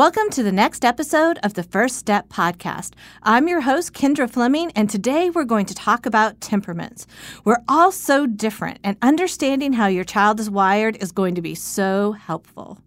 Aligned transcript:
Welcome 0.00 0.30
to 0.30 0.42
the 0.42 0.50
next 0.50 0.82
episode 0.82 1.38
of 1.42 1.52
the 1.52 1.62
First 1.62 1.96
Step 1.96 2.30
Podcast. 2.30 2.94
I'm 3.22 3.48
your 3.48 3.60
host, 3.60 3.92
Kendra 3.92 4.30
Fleming, 4.30 4.72
and 4.74 4.88
today 4.88 5.28
we're 5.28 5.44
going 5.44 5.66
to 5.66 5.74
talk 5.74 6.06
about 6.06 6.40
temperaments. 6.40 7.06
We're 7.44 7.62
all 7.68 7.92
so 7.92 8.26
different, 8.26 8.78
and 8.82 8.96
understanding 9.02 9.74
how 9.74 9.88
your 9.88 10.04
child 10.04 10.40
is 10.40 10.48
wired 10.48 10.96
is 11.02 11.12
going 11.12 11.34
to 11.34 11.42
be 11.42 11.54
so 11.54 12.12
helpful. 12.12 12.78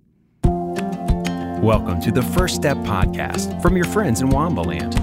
Welcome 1.61 2.01
to 2.01 2.11
the 2.11 2.27
First 2.35 2.55
Step 2.55 2.77
Podcast 2.77 3.61
from 3.61 3.75
your 3.75 3.85
friends 3.85 4.21
in 4.21 4.29
Wambaland. 4.29 4.99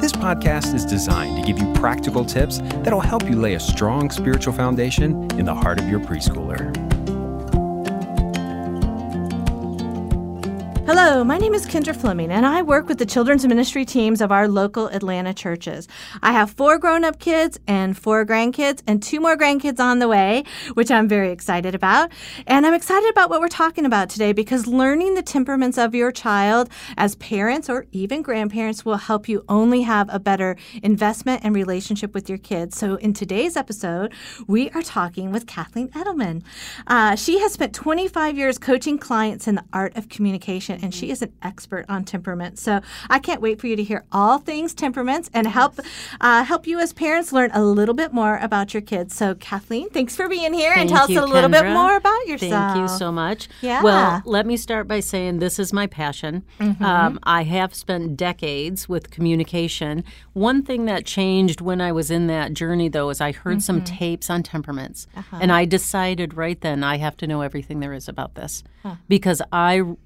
This 0.00 0.12
podcast 0.12 0.72
is 0.72 0.84
designed 0.84 1.36
to 1.36 1.42
give 1.42 1.60
you 1.60 1.72
practical 1.72 2.24
tips 2.24 2.58
that'll 2.84 3.00
help 3.00 3.28
you 3.28 3.34
lay 3.34 3.54
a 3.54 3.60
strong 3.60 4.08
spiritual 4.08 4.52
foundation 4.52 5.28
in 5.36 5.46
the 5.46 5.54
heart 5.54 5.80
of 5.80 5.88
your 5.88 5.98
preschooler. 5.98 6.93
Hello, 10.96 11.24
my 11.24 11.38
name 11.38 11.54
is 11.54 11.66
Kendra 11.66 11.94
Fleming, 11.94 12.30
and 12.30 12.46
I 12.46 12.62
work 12.62 12.86
with 12.86 12.98
the 12.98 13.04
children's 13.04 13.44
ministry 13.44 13.84
teams 13.84 14.20
of 14.20 14.30
our 14.30 14.46
local 14.46 14.86
Atlanta 14.86 15.34
churches. 15.34 15.88
I 16.22 16.30
have 16.30 16.52
four 16.52 16.78
grown 16.78 17.02
up 17.02 17.18
kids 17.18 17.58
and 17.66 17.98
four 17.98 18.24
grandkids, 18.24 18.80
and 18.86 19.02
two 19.02 19.18
more 19.18 19.36
grandkids 19.36 19.80
on 19.80 19.98
the 19.98 20.06
way, 20.06 20.44
which 20.74 20.92
I'm 20.92 21.08
very 21.08 21.32
excited 21.32 21.74
about. 21.74 22.12
And 22.46 22.64
I'm 22.64 22.74
excited 22.74 23.10
about 23.10 23.28
what 23.28 23.40
we're 23.40 23.48
talking 23.48 23.84
about 23.84 24.08
today 24.08 24.32
because 24.32 24.68
learning 24.68 25.14
the 25.14 25.22
temperaments 25.22 25.78
of 25.78 25.96
your 25.96 26.12
child 26.12 26.68
as 26.96 27.16
parents 27.16 27.68
or 27.68 27.86
even 27.90 28.22
grandparents 28.22 28.84
will 28.84 28.98
help 28.98 29.28
you 29.28 29.44
only 29.48 29.82
have 29.82 30.08
a 30.14 30.20
better 30.20 30.56
investment 30.80 31.40
and 31.42 31.56
relationship 31.56 32.14
with 32.14 32.28
your 32.28 32.38
kids. 32.38 32.78
So, 32.78 32.94
in 32.94 33.14
today's 33.14 33.56
episode, 33.56 34.14
we 34.46 34.70
are 34.70 34.82
talking 34.82 35.32
with 35.32 35.48
Kathleen 35.48 35.88
Edelman. 35.88 36.44
Uh, 36.86 37.16
she 37.16 37.40
has 37.40 37.52
spent 37.52 37.74
25 37.74 38.38
years 38.38 38.58
coaching 38.58 38.96
clients 38.96 39.48
in 39.48 39.56
the 39.56 39.64
art 39.72 39.96
of 39.96 40.08
communication 40.08 40.83
and 40.84 40.94
she 40.94 41.10
is 41.10 41.22
an 41.22 41.32
expert 41.42 41.84
on 41.88 42.04
temperament. 42.04 42.58
So 42.58 42.80
I 43.08 43.18
can't 43.18 43.40
wait 43.40 43.60
for 43.60 43.66
you 43.66 43.76
to 43.76 43.82
hear 43.82 44.04
all 44.12 44.38
things 44.38 44.74
temperaments 44.74 45.30
and 45.32 45.46
help 45.46 45.80
uh, 46.20 46.44
help 46.44 46.66
you 46.66 46.78
as 46.78 46.92
parents 46.92 47.32
learn 47.32 47.50
a 47.54 47.62
little 47.64 47.94
bit 47.94 48.12
more 48.12 48.36
about 48.38 48.74
your 48.74 48.82
kids. 48.82 49.14
So 49.16 49.34
Kathleen, 49.34 49.88
thanks 49.90 50.14
for 50.14 50.28
being 50.28 50.52
here 50.52 50.74
Thank 50.74 50.90
and 50.90 50.96
tell 50.96 51.10
you, 51.10 51.18
us 51.20 51.24
a 51.24 51.32
little 51.34 51.50
Kendra. 51.50 51.62
bit 51.62 51.72
more 51.72 51.96
about 51.96 52.26
yourself. 52.26 52.52
Thank 52.74 52.76
you 52.82 52.88
so 52.98 53.10
much. 53.10 53.48
Yeah. 53.62 53.82
Well, 53.82 54.22
let 54.24 54.46
me 54.46 54.56
start 54.56 54.86
by 54.86 55.00
saying 55.00 55.38
this 55.38 55.58
is 55.58 55.72
my 55.72 55.86
passion. 55.86 56.44
Mm-hmm. 56.60 56.84
Um, 56.84 57.18
I 57.22 57.42
have 57.44 57.74
spent 57.74 58.16
decades 58.16 58.88
with 58.88 59.10
communication. 59.10 60.04
One 60.32 60.62
thing 60.62 60.84
that 60.86 61.04
changed 61.06 61.60
when 61.60 61.80
I 61.80 61.92
was 61.92 62.10
in 62.10 62.26
that 62.28 62.52
journey, 62.54 62.88
though, 62.88 63.10
is 63.10 63.20
I 63.20 63.32
heard 63.32 63.62
some 63.62 63.74
Mm-hmm. 63.74 63.96
tapes 63.96 64.30
on 64.30 64.42
temperaments, 64.42 65.06
Uh-huh. 65.16 65.38
and 65.40 65.50
I 65.50 65.64
decided 65.64 66.34
right 66.34 66.60
then 66.60 66.84
I 66.84 66.96
have 66.98 67.16
to 67.18 67.26
know 67.26 67.40
everything 67.40 67.80
there 67.80 67.92
is 67.92 68.08
about 68.08 68.34
this 68.34 68.62
because 69.08 69.40
I 69.52 69.80
r- 69.80 69.96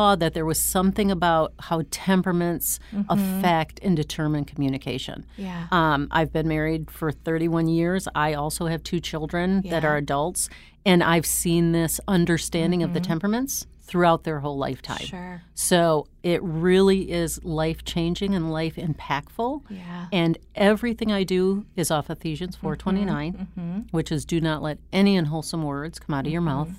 saw 0.00 0.16
that 0.16 0.32
there 0.32 0.46
was 0.46 0.58
something 0.58 1.10
about 1.10 1.52
how 1.58 1.82
temperaments 1.90 2.80
affect 3.10 3.78
and 3.82 3.94
determine 3.96 4.44
communication. 4.46 5.26
Mm-hmm. 5.32 5.42
Yeah. 5.42 5.66
Um, 5.70 6.08
I've 6.10 6.32
been 6.32 6.48
married 6.48 6.90
for 6.90 7.12
31 7.12 7.68
years. 7.68 8.08
I 8.14 8.32
also 8.32 8.66
have 8.66 8.82
two 8.82 9.00
children 9.00 9.62
that 9.68 9.84
are 9.84 9.96
adults, 9.96 10.48
and 10.86 11.02
I've 11.02 11.26
seen 11.26 11.72
this 11.72 12.00
understanding 12.08 12.82
of 12.82 12.94
the 12.94 13.00
temperaments 13.00 13.66
throughout 13.82 14.24
their 14.24 14.40
whole 14.40 14.56
lifetime. 14.56 14.98
Mm-hmm. 14.98 15.16
Sure. 15.16 15.42
So 15.54 16.06
it 16.22 16.40
really 16.42 17.10
is 17.10 17.44
life 17.44 17.84
changing 17.84 18.34
and 18.34 18.50
life 18.50 18.76
impactful. 18.76 19.62
Yeah. 19.68 20.06
And 20.12 20.38
everything 20.54 21.12
I 21.12 21.24
do 21.24 21.66
is 21.76 21.90
off 21.90 22.08
Ephesians 22.08 22.56
4:29, 22.56 23.90
which 23.90 24.10
is 24.10 24.24
do 24.24 24.40
not 24.40 24.62
let 24.62 24.78
any 24.92 25.16
unwholesome 25.16 25.62
words 25.62 25.98
come 25.98 26.14
out 26.14 26.26
of 26.26 26.32
your 26.32 26.40
mouth, 26.40 26.72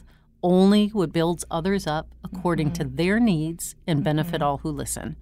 only 0.43 0.87
what 0.89 1.11
builds 1.13 1.45
others 1.51 1.85
up 1.87 2.07
according 2.23 2.71
to 2.71 2.83
their 2.83 3.19
needs 3.19 3.75
and 3.85 4.03
benefit 4.03 4.41
all 4.41 4.57
who 4.59 4.69
listen. 4.71 5.15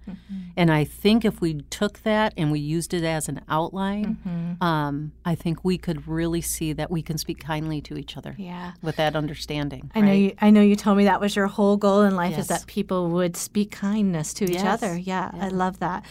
And 0.56 0.70
I 0.72 0.84
think 0.84 1.24
if 1.24 1.40
we 1.40 1.54
took 1.70 2.02
that 2.04 2.32
and 2.36 2.50
we 2.52 2.60
used 2.60 2.94
it 2.94 3.02
as 3.04 3.28
an 3.28 3.40
outline, 3.48 4.56
um, 4.60 5.12
I 5.24 5.34
think 5.34 5.64
we 5.64 5.76
could 5.78 6.06
really 6.08 6.40
see 6.40 6.72
that 6.74 6.90
we 6.90 7.02
can 7.02 7.18
speak 7.18 7.40
kindly 7.40 7.80
to 7.82 7.96
each 7.96 8.16
other 8.16 8.34
Yeah. 8.38 8.72
with 8.82 8.96
that 8.96 9.16
understanding. 9.16 9.90
I 9.94 10.00
know 10.00 10.12
you. 10.12 10.34
I 10.40 10.50
know 10.50 10.60
you 10.62 10.76
told 10.76 10.96
me 10.98 11.04
that 11.04 11.20
was 11.20 11.34
your 11.36 11.46
whole 11.48 11.76
goal 11.76 12.02
in 12.02 12.16
life 12.16 12.38
is 12.38 12.48
that 12.48 12.66
people 12.66 13.08
would 13.10 13.36
speak 13.36 13.70
kindness 13.70 14.32
to 14.34 14.44
each 14.44 14.54
Yes. 14.54 14.82
other. 14.82 14.96
Yeah, 14.96 15.30
I 15.38 15.48
love 15.48 15.78
that. 15.80 16.04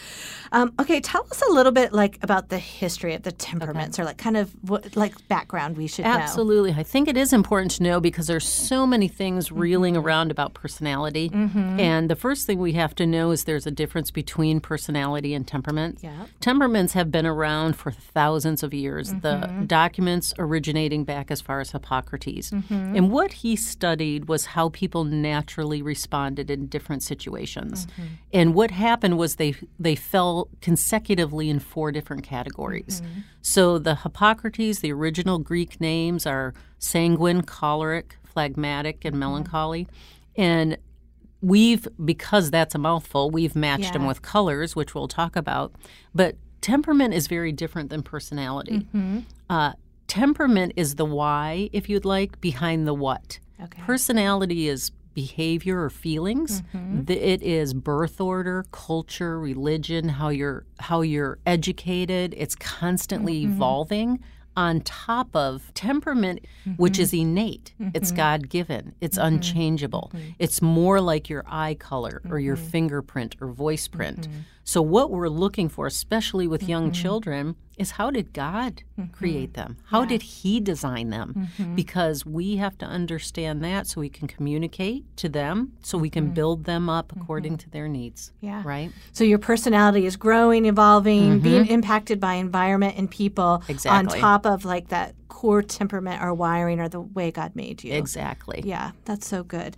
Um, 0.52 0.72
okay, 0.80 1.00
tell 1.00 1.26
us 1.30 1.42
a 1.48 1.52
little 1.52 1.72
bit 1.72 1.92
like 1.92 2.18
about 2.22 2.48
the 2.48 2.58
history 2.58 3.14
of 3.14 3.22
the 3.22 3.32
temperaments, 3.32 3.98
or 3.98 4.04
like 4.04 4.18
kind 4.18 4.36
of 4.36 4.50
what 4.62 4.96
like 4.96 5.14
background 5.28 5.76
we 5.76 5.86
should 5.86 6.04
know. 6.04 6.10
Absolutely. 6.12 6.72
I 6.72 6.82
think 6.82 7.08
it 7.08 7.16
is 7.16 7.32
important 7.32 7.70
to 7.72 7.82
know 7.82 8.00
because 8.00 8.26
there's 8.26 8.48
so 8.48 8.86
many 8.86 8.99
things 9.08 9.50
reeling 9.50 9.90
Mm-hmm. 9.90 10.06
around 10.06 10.30
about 10.30 10.54
personality. 10.54 11.30
And 11.32 12.08
the 12.08 12.14
first 12.14 12.46
thing 12.46 12.58
we 12.58 12.74
have 12.74 12.94
to 12.94 13.06
know 13.06 13.32
is 13.32 13.44
there's 13.44 13.66
a 13.66 13.70
difference 13.70 14.10
between 14.10 14.60
personality 14.60 15.34
and 15.34 15.46
temperament. 15.46 15.98
Yeah. 16.00 16.26
Temperaments 16.40 16.92
have 16.92 17.10
been 17.10 17.26
around 17.26 17.76
for 17.76 17.90
thousands 17.90 18.62
of 18.62 18.72
years. 18.72 19.12
Mm-hmm. 19.12 19.20
The 19.60 19.66
documents 19.66 20.32
originating 20.38 21.04
back 21.04 21.30
as 21.30 21.40
far 21.40 21.60
as 21.60 21.72
Hippocrates. 21.72 22.50
Mm-hmm. 22.50 22.96
And 22.96 23.10
what 23.10 23.32
he 23.32 23.56
studied 23.56 24.28
was 24.28 24.46
how 24.46 24.68
people 24.68 25.04
naturally 25.04 25.82
responded 25.82 26.50
in 26.50 26.66
different 26.66 27.02
situations. 27.02 27.86
Mm-hmm. 27.86 28.02
And 28.32 28.54
what 28.54 28.70
happened 28.70 29.18
was 29.18 29.36
they 29.36 29.54
they 29.78 29.96
fell 29.96 30.48
consecutively 30.60 31.48
in 31.48 31.58
four 31.58 31.90
different 31.90 32.22
categories. 32.22 33.00
Mm-hmm. 33.00 33.20
So 33.42 33.78
the 33.78 33.96
Hippocrates, 33.96 34.80
the 34.80 34.92
original 34.92 35.38
Greek 35.38 35.80
names 35.80 36.26
are 36.26 36.54
sanguine, 36.78 37.42
choleric, 37.42 38.16
phlegmatic, 38.32 39.04
and 39.04 39.12
mm-hmm. 39.12 39.20
melancholy. 39.20 39.88
And 40.36 40.78
we've 41.40 41.86
because 42.04 42.50
that's 42.50 42.74
a 42.74 42.78
mouthful, 42.78 43.30
we've 43.30 43.56
matched 43.56 43.92
them 43.92 44.06
with 44.06 44.22
colors, 44.22 44.76
which 44.76 44.94
we'll 44.94 45.08
talk 45.08 45.36
about. 45.36 45.72
But 46.14 46.36
temperament 46.60 47.14
is 47.14 47.26
very 47.26 47.52
different 47.52 47.90
than 47.90 48.02
personality. 48.02 48.80
Mm-hmm. 48.80 49.20
Uh, 49.48 49.72
temperament 50.06 50.72
is 50.76 50.96
the 50.96 51.04
why, 51.04 51.70
if 51.72 51.88
you'd 51.88 52.04
like, 52.04 52.40
behind 52.40 52.86
the 52.86 52.94
what. 52.94 53.38
Okay. 53.62 53.82
Personality 53.82 54.68
is 54.68 54.90
behavior 55.14 55.82
or 55.82 55.90
feelings. 55.90 56.62
Mm-hmm. 56.74 57.04
The- 57.04 57.30
It 57.32 57.42
is 57.42 57.74
birth 57.74 58.20
order, 58.20 58.64
culture, 58.70 59.40
religion, 59.40 60.08
how 60.08 60.28
you're 60.28 60.64
how 60.78 61.00
you're 61.00 61.38
educated. 61.46 62.34
It's 62.36 62.54
constantly 62.54 63.42
evolving. 63.42 64.20
On 64.56 64.80
top 64.80 65.34
of 65.34 65.72
temperament, 65.74 66.44
which 66.76 66.98
is 66.98 67.12
mm-hmm. 67.12 67.30
innate, 67.30 67.72
it's 67.94 68.08
mm-hmm. 68.08 68.16
God 68.16 68.48
given, 68.48 68.94
it's 69.00 69.16
mm-hmm. 69.16 69.34
unchangeable. 69.34 70.12
It's 70.38 70.60
more 70.60 71.00
like 71.00 71.28
your 71.28 71.44
eye 71.46 71.74
color 71.74 72.20
or 72.28 72.38
your 72.38 72.56
fingerprint 72.56 73.36
or 73.40 73.48
voice 73.48 73.88
print. 73.88 74.28
So, 74.70 74.80
what 74.82 75.10
we're 75.10 75.28
looking 75.28 75.68
for, 75.68 75.88
especially 75.88 76.46
with 76.46 76.62
young 76.62 76.92
mm-hmm. 76.92 77.02
children, 77.02 77.56
is 77.76 77.90
how 77.90 78.12
did 78.12 78.32
God 78.32 78.84
mm-hmm. 78.96 79.10
create 79.10 79.54
them? 79.54 79.78
How 79.86 80.04
did 80.04 80.22
He 80.22 80.60
design 80.60 81.10
them? 81.10 81.48
Mm-hmm. 81.58 81.74
Because 81.74 82.24
we 82.24 82.58
have 82.58 82.78
to 82.78 82.86
understand 82.86 83.64
that 83.64 83.88
so 83.88 84.00
we 84.00 84.08
can 84.08 84.28
communicate 84.28 85.04
to 85.16 85.28
them, 85.28 85.72
so 85.82 85.98
we 85.98 86.08
can 86.08 86.30
build 86.30 86.66
them 86.66 86.88
up 86.88 87.12
according 87.16 87.58
to 87.58 87.70
their 87.70 87.88
needs. 87.88 88.30
Yeah. 88.40 88.62
Right? 88.64 88.92
So 89.10 89.24
your 89.24 89.40
personality 89.40 90.06
is 90.06 90.16
growing, 90.16 90.66
evolving, 90.66 91.40
being 91.40 91.66
impacted 91.66 92.20
by 92.20 92.34
environment 92.34 92.94
and 92.96 93.10
people 93.10 93.64
Exactly. 93.66 94.14
on 94.14 94.20
top 94.20 94.46
of 94.46 94.64
like 94.64 94.90
that 94.90 95.16
core 95.30 95.62
temperament 95.62 96.22
or 96.22 96.34
wiring 96.34 96.80
or 96.80 96.88
the 96.88 97.00
way 97.00 97.30
God 97.30 97.56
made 97.56 97.82
you. 97.84 97.94
Exactly. 97.94 98.60
Yeah, 98.64 98.90
that's 99.06 99.26
so 99.26 99.42
good. 99.42 99.76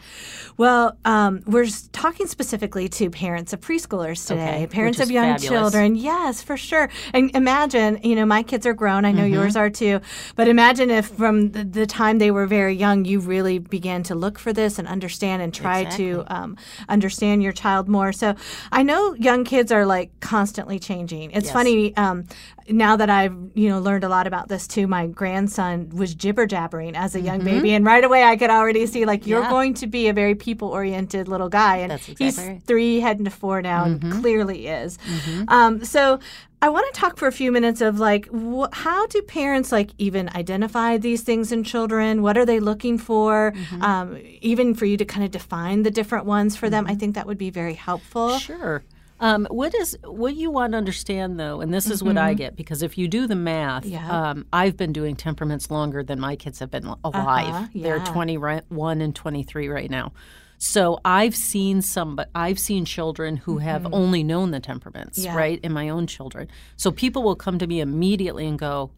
Well, 0.56 0.96
um, 1.04 1.42
we're 1.46 1.68
talking 1.92 2.26
specifically 2.26 2.88
to 2.88 3.10
parents 3.10 3.52
of 3.52 3.60
preschoolers 3.60 4.26
today, 4.26 4.42
Okay, 4.64 4.66
parents 4.66 4.98
of 4.98 5.10
young 5.10 5.34
fabulous. 5.34 5.48
children. 5.48 5.94
Yes, 5.94 6.42
for 6.42 6.56
sure. 6.56 6.88
And 7.12 7.30
imagine, 7.36 8.00
you 8.02 8.16
know, 8.16 8.26
my 8.26 8.42
kids 8.42 8.66
are 8.66 8.72
grown. 8.74 9.04
I 9.04 9.12
know 9.12 9.22
Mm-hmm. 9.22 9.34
yours 9.34 9.54
are 9.56 9.70
too. 9.70 10.00
But 10.34 10.48
imagine 10.48 10.90
if 10.90 11.06
from 11.06 11.50
the, 11.52 11.62
the 11.64 11.86
time 11.86 12.18
they 12.18 12.30
were 12.32 12.46
very 12.46 12.74
young, 12.74 13.04
you 13.04 13.20
really 13.20 13.58
began 13.58 14.02
to 14.04 14.14
look 14.14 14.38
for 14.38 14.52
this 14.52 14.78
and 14.78 14.88
understand 14.88 15.42
and 15.42 15.52
try 15.54 15.84
to 15.84 16.24
um, 16.26 16.56
understand 16.88 17.42
your 17.42 17.52
child 17.52 17.88
more. 17.88 18.12
So 18.12 18.34
I 18.72 18.82
know 18.82 19.14
young 19.14 19.44
kids 19.44 19.70
are 19.70 19.86
like 19.86 20.10
constantly 20.20 20.78
changing. 20.78 21.30
It's 21.32 21.46
Yes. 21.46 21.52
funny. 21.52 21.96
Um, 21.96 22.24
now 22.68 22.96
that 22.96 23.10
I've 23.10 23.34
you 23.54 23.68
know 23.68 23.78
learned 23.80 24.04
a 24.04 24.08
lot 24.08 24.26
about 24.26 24.48
this 24.48 24.66
too, 24.66 24.86
my 24.86 25.06
grandson 25.06 25.90
was 25.90 26.14
jibber 26.14 26.46
jabbering 26.46 26.94
as 26.96 27.14
a 27.14 27.20
young 27.20 27.44
baby, 27.44 27.72
and 27.74 27.84
right 27.84 28.04
away 28.04 28.24
I 28.24 28.36
could 28.36 28.50
already 28.50 28.86
see 28.86 29.04
like 29.04 29.26
you're 29.26 29.40
Mm-hmm. 29.40 29.44
Yeah. 29.44 29.50
going 29.50 29.74
to 29.74 29.86
be 29.86 30.08
a 30.08 30.12
very 30.12 30.34
people 30.34 30.68
oriented 30.68 31.28
little 31.28 31.48
guy, 31.48 31.78
and 31.78 31.90
That's 31.90 32.06
he's 32.06 32.38
right. 32.38 32.48
Mm-hmm. 32.50 32.58
three 32.66 33.00
heading 33.00 33.24
to 33.24 33.30
four 33.30 33.60
now, 33.62 33.84
and 33.84 34.12
clearly 34.12 34.66
is. 34.68 34.98
Um, 35.48 35.84
so. 35.84 36.18
I 36.64 36.68
want 36.68 36.86
to 36.94 37.00
talk 37.00 37.16
for 37.16 37.26
a 37.26 37.32
few 37.32 37.50
minutes 37.50 37.80
of 37.80 37.98
like 37.98 38.28
wh- 38.32 38.72
how 38.72 39.08
do 39.08 39.20
parents 39.22 39.72
like 39.72 39.90
even 39.98 40.28
identify 40.28 40.96
these 40.96 41.22
things 41.22 41.50
in 41.50 41.64
children? 41.64 42.22
What 42.22 42.38
are 42.38 42.46
they 42.46 42.60
looking 42.60 42.98
for? 42.98 43.52
Mm-hmm. 43.52 43.82
Um, 43.82 44.18
even 44.40 44.72
for 44.76 44.84
you 44.84 44.96
to 44.96 45.04
kind 45.04 45.24
of 45.24 45.32
define 45.32 45.82
the 45.82 45.90
different 45.90 46.24
ones 46.24 46.54
for 46.54 46.70
them, 46.70 46.86
I 46.86 46.94
think 46.94 47.16
that 47.16 47.26
would 47.26 47.36
be 47.36 47.50
very 47.50 47.74
helpful. 47.74 48.38
Sure. 48.38 48.84
Um, 49.22 49.46
what 49.50 49.72
is 49.74 49.96
what 50.04 50.34
you 50.34 50.50
want 50.50 50.72
to 50.72 50.78
understand 50.78 51.38
though, 51.38 51.60
and 51.60 51.72
this 51.72 51.88
is 51.88 52.02
what 52.02 52.18
I 52.18 52.34
get 52.34 52.56
because 52.56 52.82
if 52.82 52.98
you 52.98 53.06
do 53.08 53.26
the 53.26 53.36
math, 53.36 53.84
Mm-hmm. 53.84 53.92
Yeah. 53.94 54.30
um, 54.30 54.46
I've 54.52 54.76
been 54.76 54.92
doing 54.92 55.14
temperaments 55.16 55.70
longer 55.70 56.02
than 56.02 56.18
my 56.20 56.34
kids 56.36 56.58
have 56.58 56.70
been 56.70 56.86
alive. 57.04 57.48
Uh-huh, 57.54 57.66
They're 57.74 58.00
21 58.00 59.00
and 59.00 59.14
23 59.14 59.68
right 59.68 59.88
now. 59.90 60.12
So 60.58 61.00
I've 61.04 61.34
seen 61.34 61.82
some, 61.82 62.14
but 62.16 62.30
I've 62.34 62.58
seen 62.58 62.84
children 62.84 63.36
who 63.36 63.58
have 63.58 63.86
only 63.92 64.22
known 64.22 64.50
the 64.50 64.60
temperaments, 64.60 65.18
Mm-hmm. 65.18 65.26
Yeah. 65.26 65.36
right? 65.36 65.60
In 65.62 65.72
my 65.72 65.88
own 65.88 66.06
children. 66.06 66.48
So 66.76 66.90
people 66.90 67.22
will 67.22 67.36
come 67.36 67.58
to 67.58 67.66
me 67.66 67.80
immediately 67.80 68.46
and 68.46 68.58
go, 68.58 68.90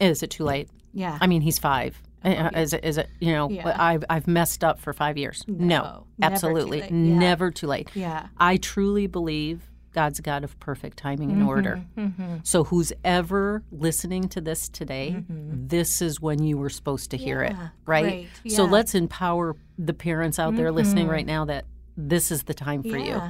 "Is 0.00 0.22
it 0.22 0.30
too 0.30 0.44
late?" 0.44 0.68
Yeah. 0.92 1.18
I 1.20 1.26
mean, 1.26 1.42
he's 1.42 1.58
five. 1.58 2.00
Uh, 2.24 2.50
Is 2.54 2.72
it? 2.72 2.84
Is 2.84 2.96
it? 2.98 3.08
You 3.20 3.32
know, 3.32 3.50
Yeah. 3.50 3.76
I've 3.78 4.04
I've 4.08 4.26
messed 4.26 4.64
up 4.64 4.78
for 4.80 4.92
five 4.92 5.16
years. 5.18 5.44
No, 5.46 6.06
never 6.18 6.30
too 6.30 6.34
absolutely. 6.34 6.80
Yeah. 6.80 6.90
never 6.90 7.50
too 7.50 7.66
late. 7.66 7.90
Yeah. 7.94 8.28
I 8.38 8.56
truly 8.56 9.06
believe 9.06 9.70
God's 9.92 10.18
God 10.20 10.42
of 10.42 10.58
perfect 10.58 10.96
timing 10.96 11.30
and 11.30 11.42
order. 11.44 11.84
Mm-hmm. 11.96 12.36
So 12.42 12.64
who's 12.64 12.92
ever 13.04 13.62
listening 13.70 14.28
to 14.30 14.40
this 14.40 14.68
today, 14.68 15.22
this 15.28 16.02
is 16.02 16.20
when 16.20 16.42
you 16.42 16.58
were 16.58 16.70
supposed 16.70 17.10
to 17.12 17.16
hear 17.16 17.42
it, 17.42 17.52
Yeah, 17.52 17.68
right? 17.86 18.28
great, 18.42 18.52
So 18.52 18.64
let's 18.64 18.94
empower 18.96 19.54
the 19.78 19.94
parents 19.94 20.38
out 20.40 20.56
there 20.56 20.72
listening 20.72 21.06
right 21.06 21.24
now 21.26 21.44
that 21.44 21.64
this 21.96 22.32
is 22.32 22.42
the 22.44 22.54
time 22.54 22.82
for 22.82 22.98
you. 22.98 23.20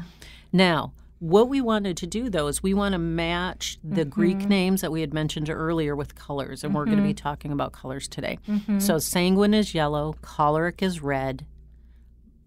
Now, 0.52 0.92
what 1.24 1.48
we 1.48 1.62
wanted 1.62 1.96
to 1.96 2.06
do 2.06 2.28
though 2.28 2.48
is 2.48 2.62
we 2.62 2.74
want 2.74 2.92
to 2.92 2.98
match 2.98 3.78
the 3.82 4.04
Greek 4.04 4.38
mm-hmm. 4.40 4.48
names 4.48 4.80
that 4.82 4.92
we 4.92 5.00
had 5.00 5.14
mentioned 5.14 5.48
earlier 5.48 5.96
with 5.96 6.14
colors, 6.14 6.62
and 6.62 6.74
we're 6.74 6.84
going 6.84 6.98
to 6.98 7.02
be 7.02 7.14
mm-hmm. 7.14 7.22
talking 7.22 7.50
about 7.50 7.72
colors 7.72 8.06
today. 8.06 8.38
Mm-hmm. 8.46 8.78
So, 8.78 8.98
sanguine 8.98 9.54
is 9.54 9.74
yellow, 9.74 10.16
choleric 10.20 10.82
is 10.82 11.00
red, 11.00 11.46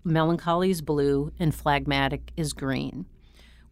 melancholy 0.03 0.69
is 0.69 0.83
blue, 0.83 1.31
and 1.39 1.55
phlegmatic 1.55 2.31
is 2.37 2.53
green. 2.53 3.07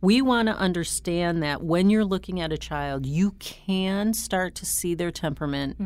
We 0.02 0.24
want 0.24 0.48
to 0.48 0.56
understand 0.56 1.44
that 1.44 1.62
when 1.62 1.92
you're 1.92 2.04
looking 2.04 2.42
at 2.42 2.52
a 2.52 2.58
child, 2.58 3.06
you 3.06 3.32
can 3.34 4.12
start 4.16 4.56
to 4.56 4.66
see 4.66 4.96
their 4.96 5.12
temperament 5.12 5.78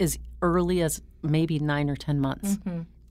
as 0.00 0.18
early 0.42 0.82
as 0.82 1.02
maybe 1.22 1.60
nine 1.60 1.88
or 1.88 1.96
10 1.96 2.18
months. 2.20 2.58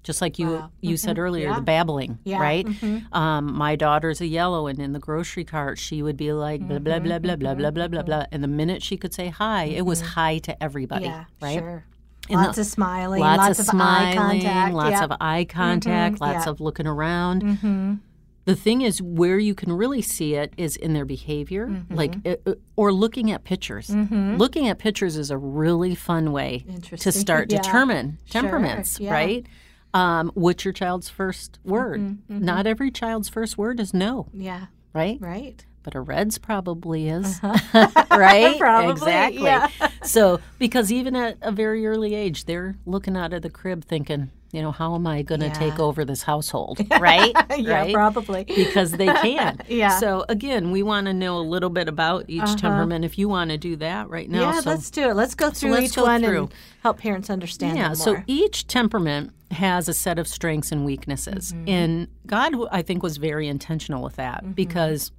Just 0.04 0.22
like 0.22 0.38
you 0.38 0.70
you 0.82 0.98
said 0.98 1.18
earlier, 1.18 1.54
the 1.54 1.62
babbling, 1.62 2.20
Yeah. 2.26 2.40
right? 2.42 2.68
Um, 3.14 3.54
my 3.56 3.76
daughter's 3.76 4.20
a 4.22 4.28
yellow, 4.28 4.68
and 4.68 4.78
in 4.80 4.92
the 4.94 5.00
grocery 5.00 5.44
cart, 5.46 5.78
she 5.80 6.02
would 6.04 6.18
be 6.18 6.34
like 6.34 6.62
blah 6.68 6.80
blah 6.80 7.00
blah 7.00 7.20
blah 7.20 7.36
blah 7.38 7.54
blah 7.56 7.72
blah 7.72 7.88
blah 7.88 8.02
blah. 8.04 8.26
And 8.32 8.44
the 8.44 8.48
minute 8.50 8.84
she 8.84 8.98
could 8.98 9.14
say 9.14 9.30
hi, 9.30 9.66
it 9.66 9.86
was 9.86 10.02
hi 10.02 10.40
to 10.40 10.62
everybody, 10.62 11.06
Yeah. 11.06 11.26
right? 11.42 11.60
Sure. 11.60 11.86
And 12.30 12.40
lots 12.42 12.56
the- 12.56 12.62
of 12.62 12.68
smiling, 12.68 13.22
lots, 13.22 13.38
lots, 13.40 13.60
of, 13.60 13.68
of, 13.76 13.82
eye 13.82 14.14
contact. 14.16 14.74
lots 14.74 14.92
yeah. 14.92 15.04
of 15.04 15.12
eye 15.20 15.46
contact, 15.46 16.22
lots 16.22 16.46
yeah. 16.46 16.52
of 16.52 16.60
looking 16.62 16.88
around. 16.88 18.00
The 18.46 18.56
thing 18.58 18.82
is, 18.82 19.02
where 19.02 19.40
you 19.40 19.56
can 19.56 19.72
really 19.72 20.02
see 20.02 20.36
it 20.36 20.54
is 20.58 20.76
in 20.76 20.92
their 20.92 21.06
behavior, 21.06 21.68
Mm-hmm. 21.68 21.96
like 21.96 22.16
uh, 22.26 22.36
uh, 22.46 22.56
or 22.76 22.92
looking 22.92 23.32
at 23.32 23.46
pictures. 23.46 23.90
Looking 23.90 24.68
at 24.68 24.80
pictures 24.80 25.16
is 25.16 25.32
a 25.32 25.38
really 25.38 25.96
fun 25.96 26.34
way 26.34 26.66
to 26.98 27.12
start 27.14 27.50
Yeah. 27.52 27.62
determine 27.62 28.18
Sure, 28.26 28.42
temperaments, 28.42 29.00
yeah. 29.00 29.14
right? 29.14 29.46
Um, 29.94 30.32
what's 30.34 30.66
your 30.66 30.74
child's 30.74 31.10
first 31.10 31.60
word? 31.64 32.00
Mm-hmm, 32.02 32.44
Not 32.44 32.66
every 32.68 32.90
child's 32.92 33.30
first 33.30 33.58
word 33.58 33.80
is 33.80 33.94
no, 33.94 34.28
yeah. 34.34 34.68
right? 34.94 35.18
Right. 35.22 35.66
But 35.84 35.96
a 35.96 36.02
red's 36.02 36.38
probably 36.38 37.10
is, 37.10 37.40
right? 38.12 38.58
Probably, 38.58 38.92
exactly. 38.92 39.44
yeah. 39.44 39.68
So, 40.04 40.40
because 40.60 40.92
even 40.92 41.16
at 41.16 41.38
a 41.42 41.52
very 41.52 41.86
early 41.86 42.16
age, 42.16 42.46
they're 42.46 42.76
looking 42.86 43.18
out 43.18 43.34
of 43.34 43.42
the 43.42 43.50
crib 43.50 43.84
thinking, 43.84 44.32
you 44.54 44.62
know, 44.62 44.72
how 44.72 44.94
am 44.96 45.08
I 45.08 45.24
going 45.24 45.42
to 45.42 45.48
Yeah. 45.48 45.54
take 45.54 45.80
over 45.80 46.06
this 46.06 46.22
household, 46.24 46.80
right? 47.00 47.34
Yeah, 47.58 47.74
right? 47.82 47.94
probably. 47.94 48.44
Because 48.44 48.92
they 48.92 49.08
can. 49.08 49.60
Yeah. 49.68 49.98
So 50.00 50.24
again, 50.30 50.72
we 50.72 50.84
want 50.84 51.08
to 51.08 51.14
know 51.14 51.38
a 51.38 51.42
little 51.42 51.72
bit 51.72 51.88
about 51.90 52.26
each 52.30 52.56
temperament. 52.56 53.04
If 53.04 53.18
you 53.18 53.28
want 53.28 53.50
to 53.50 53.58
do 53.58 53.76
that 53.78 54.10
right 54.10 54.30
now, 54.30 54.52
yeah, 54.52 54.60
so 54.62 54.70
let's 54.70 54.92
do 54.92 55.10
it. 55.10 55.16
Let's 55.16 55.34
go 55.36 55.50
through 55.50 55.72
let's 55.72 55.86
each 55.88 55.96
go 55.96 56.04
one 56.04 56.22
through. 56.24 56.38
and 56.44 56.54
help 56.84 57.00
parents 57.00 57.30
understand 57.32 57.78
yeah, 57.78 57.94
so 57.94 58.22
each 58.28 58.68
temperament 58.68 59.32
has 59.52 59.88
a 59.90 59.94
set 59.94 60.20
of 60.20 60.28
strengths 60.28 60.72
and 60.72 60.86
weaknesses. 60.86 61.52
Mm-hmm. 61.52 61.70
And 61.70 62.08
God, 62.28 62.54
I 62.72 62.84
think, 62.84 63.02
was 63.04 63.18
very 63.18 63.48
intentional 63.48 64.04
with 64.04 64.16
that 64.18 64.44
Mm-hmm. 64.44 64.52
because 64.54 65.12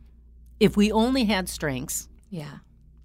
if 0.64 0.78
we 0.78 0.90
only 0.90 1.24
had 1.24 1.48
strengths, 1.48 2.08
yeah. 2.30 2.58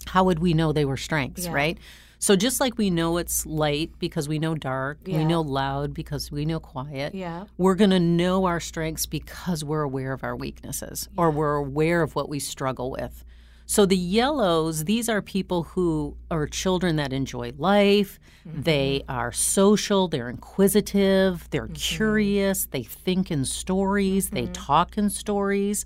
how 0.08 0.24
would 0.24 0.40
we 0.40 0.54
know 0.54 0.72
they 0.72 0.86
were 0.86 0.98
strengths, 0.98 1.46
Yeah. 1.46 1.52
right? 1.52 1.78
So 2.22 2.36
just 2.36 2.60
like 2.60 2.78
we 2.78 2.90
know 2.90 3.18
it's 3.18 3.46
light 3.46 3.92
because 4.00 4.28
we 4.28 4.40
know 4.40 4.54
dark, 4.54 5.00
we 5.06 5.24
know 5.24 5.40
loud 5.40 5.94
because 5.94 6.32
we 6.32 6.44
know 6.46 6.60
quiet. 6.60 7.16
Yeah. 7.16 7.46
We're 7.58 7.76
going 7.76 7.92
to 7.92 8.00
know 8.00 8.46
our 8.46 8.60
strengths 8.60 9.06
because 9.06 9.64
we're 9.64 9.84
aware 9.84 10.12
of 10.12 10.24
our 10.24 10.36
weaknesses 10.36 11.08
or 11.16 11.32
we're 11.32 11.56
aware 11.56 12.02
of 12.02 12.16
what 12.16 12.28
we 12.28 12.40
struggle 12.40 12.92
with. 12.92 13.24
So 13.66 13.86
the 13.86 13.96
yellows, 13.96 14.86
these 14.86 15.08
are 15.08 15.22
people 15.22 15.64
who 15.64 16.18
are 16.32 16.48
children 16.48 16.96
that 16.96 17.14
enjoy 17.14 17.54
life. 17.58 18.20
Mm-hmm. 18.46 18.64
They 18.64 19.04
are 19.08 19.32
social, 19.32 20.08
they're 20.08 20.28
inquisitive, 20.28 21.48
they're 21.52 21.68
mm-hmm. 21.68 21.74
curious, 21.74 22.66
they 22.66 22.84
think 22.84 23.30
in 23.32 23.46
stories, 23.46 24.32
they 24.32 24.44
mm-hmm. 24.44 24.54
talk 24.54 24.98
in 24.98 25.10
stories, 25.10 25.86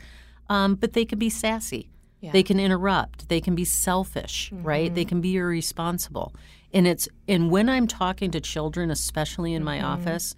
um, 0.53 0.75
but 0.75 0.93
they 0.93 1.05
can 1.05 1.19
be 1.19 1.29
sassy. 1.29 1.89
They 2.31 2.43
can 2.43 2.59
interrupt. 2.59 3.27
They 3.27 3.41
can 3.41 3.55
be 3.55 3.65
selfish, 3.65 4.49
right? 4.53 4.93
They 4.95 5.03
can 5.03 5.19
be 5.19 5.35
irresponsible. 5.35 6.33
And 6.73 6.87
it's 6.87 7.07
and 7.27 7.51
when 7.51 7.67
I'm 7.69 7.87
talking 7.87 8.31
to 8.31 8.39
children, 8.39 8.89
especially 8.91 9.53
in 9.53 9.63
my 9.63 9.81
office, 9.81 10.35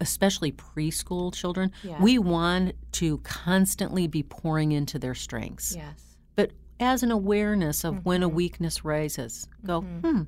especially 0.00 0.52
preschool 0.52 1.32
children, 1.32 1.72
we 2.00 2.18
want 2.18 2.74
to 2.92 3.18
constantly 3.18 4.06
be 4.06 4.22
pouring 4.22 4.72
into 4.72 4.98
their 4.98 5.14
strengths. 5.14 5.74
Yes. 5.74 6.16
But 6.36 6.50
as 6.78 7.02
an 7.02 7.10
awareness 7.10 7.84
of 7.84 8.04
when 8.04 8.22
a 8.22 8.28
weakness 8.28 8.84
rises, 8.84 9.48
go, 9.64 9.80
hmm, 9.80 10.22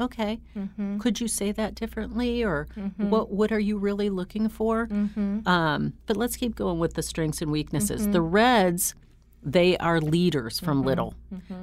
okay, 0.00 0.40
mm-hmm. 0.56 0.98
could 0.98 1.20
you 1.20 1.28
say 1.28 1.52
that 1.52 1.74
differently, 1.74 2.42
or 2.42 2.66
mm-hmm. 2.76 3.10
what 3.10 3.30
what 3.30 3.52
are 3.52 3.60
you 3.60 3.78
really 3.78 4.10
looking 4.10 4.48
for? 4.48 4.86
Mm-hmm. 4.86 5.46
Um, 5.46 5.92
but 6.06 6.16
let's 6.16 6.36
keep 6.36 6.56
going 6.56 6.78
with 6.78 6.94
the 6.94 7.02
strengths 7.02 7.42
and 7.42 7.50
weaknesses. 7.50 8.08
The 8.08 8.22
reds. 8.22 8.94
They 9.42 9.78
are 9.78 10.02
leaders 10.02 10.60
from 10.60 10.82
little. 10.82 11.14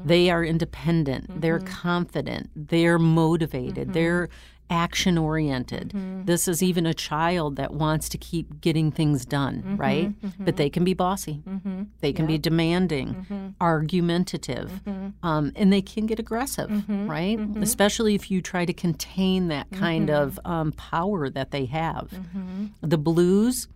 They 0.04 0.32
are 0.32 0.44
independent. 0.44 1.42
They're 1.42 1.60
confident. 1.60 2.50
They're 2.56 2.98
motivated. 2.98 3.94
They're 3.94 4.30
action 4.70 5.18
oriented. 5.18 5.90
Mm-hmm. 5.90 6.26
This 6.26 6.48
is 6.48 6.62
even 6.62 6.86
a 6.86 6.94
child 6.94 7.56
that 7.56 7.74
wants 7.74 8.10
to 8.10 8.18
keep 8.18 8.60
getting 8.62 8.92
things 8.92 9.26
done, 9.26 9.58
mm-hmm. 9.58 9.76
right? 9.78 10.22
Mm-hmm. 10.22 10.46
But 10.46 10.58
they 10.58 10.70
can 10.70 10.84
be 10.84 10.94
bossy. 10.94 11.42
They 12.02 12.14
can 12.14 12.26
be 12.26 12.38
demanding, 12.38 13.56
argumentative, 13.62 14.82
um, 15.24 15.52
and 15.56 15.72
they 15.72 15.82
can 15.82 16.06
get 16.06 16.20
aggressive, 16.20 16.84
right? 16.90 17.40
Especially 17.62 18.16
if 18.16 18.30
you 18.30 18.42
try 18.42 18.66
to 18.66 18.74
contain 18.74 19.48
that 19.48 19.72
kind 19.72 20.10
of 20.10 20.40
um, 20.46 20.72
power 20.74 21.30
that 21.30 21.52
they 21.52 21.66
have. 21.66 22.14
The 22.82 22.98
blues, 22.98 23.68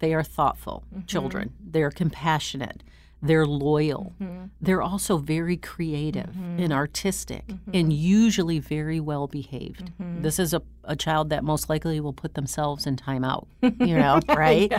they 0.00 0.14
are 0.14 0.22
thoughtful 0.22 0.84
children. 1.06 1.52
They're 1.60 1.90
compassionate. 1.90 2.82
They're 3.22 3.44
loyal. 3.46 4.14
They're 4.62 4.80
also 4.82 5.18
very 5.18 5.56
creative 5.56 6.30
and 6.58 6.72
artistic 6.72 7.44
and 7.74 7.92
usually 7.92 8.58
very 8.58 8.98
well 9.00 9.26
behaved. 9.26 9.90
This 9.98 10.38
is 10.38 10.54
a, 10.54 10.62
a 10.84 10.96
child 10.96 11.28
that 11.30 11.44
most 11.44 11.68
likely 11.68 12.00
will 12.00 12.12
put 12.14 12.34
themselves 12.34 12.86
in 12.86 12.96
timeout, 12.96 13.46
you 13.62 13.96
know, 13.98 14.20
right? 14.28 14.72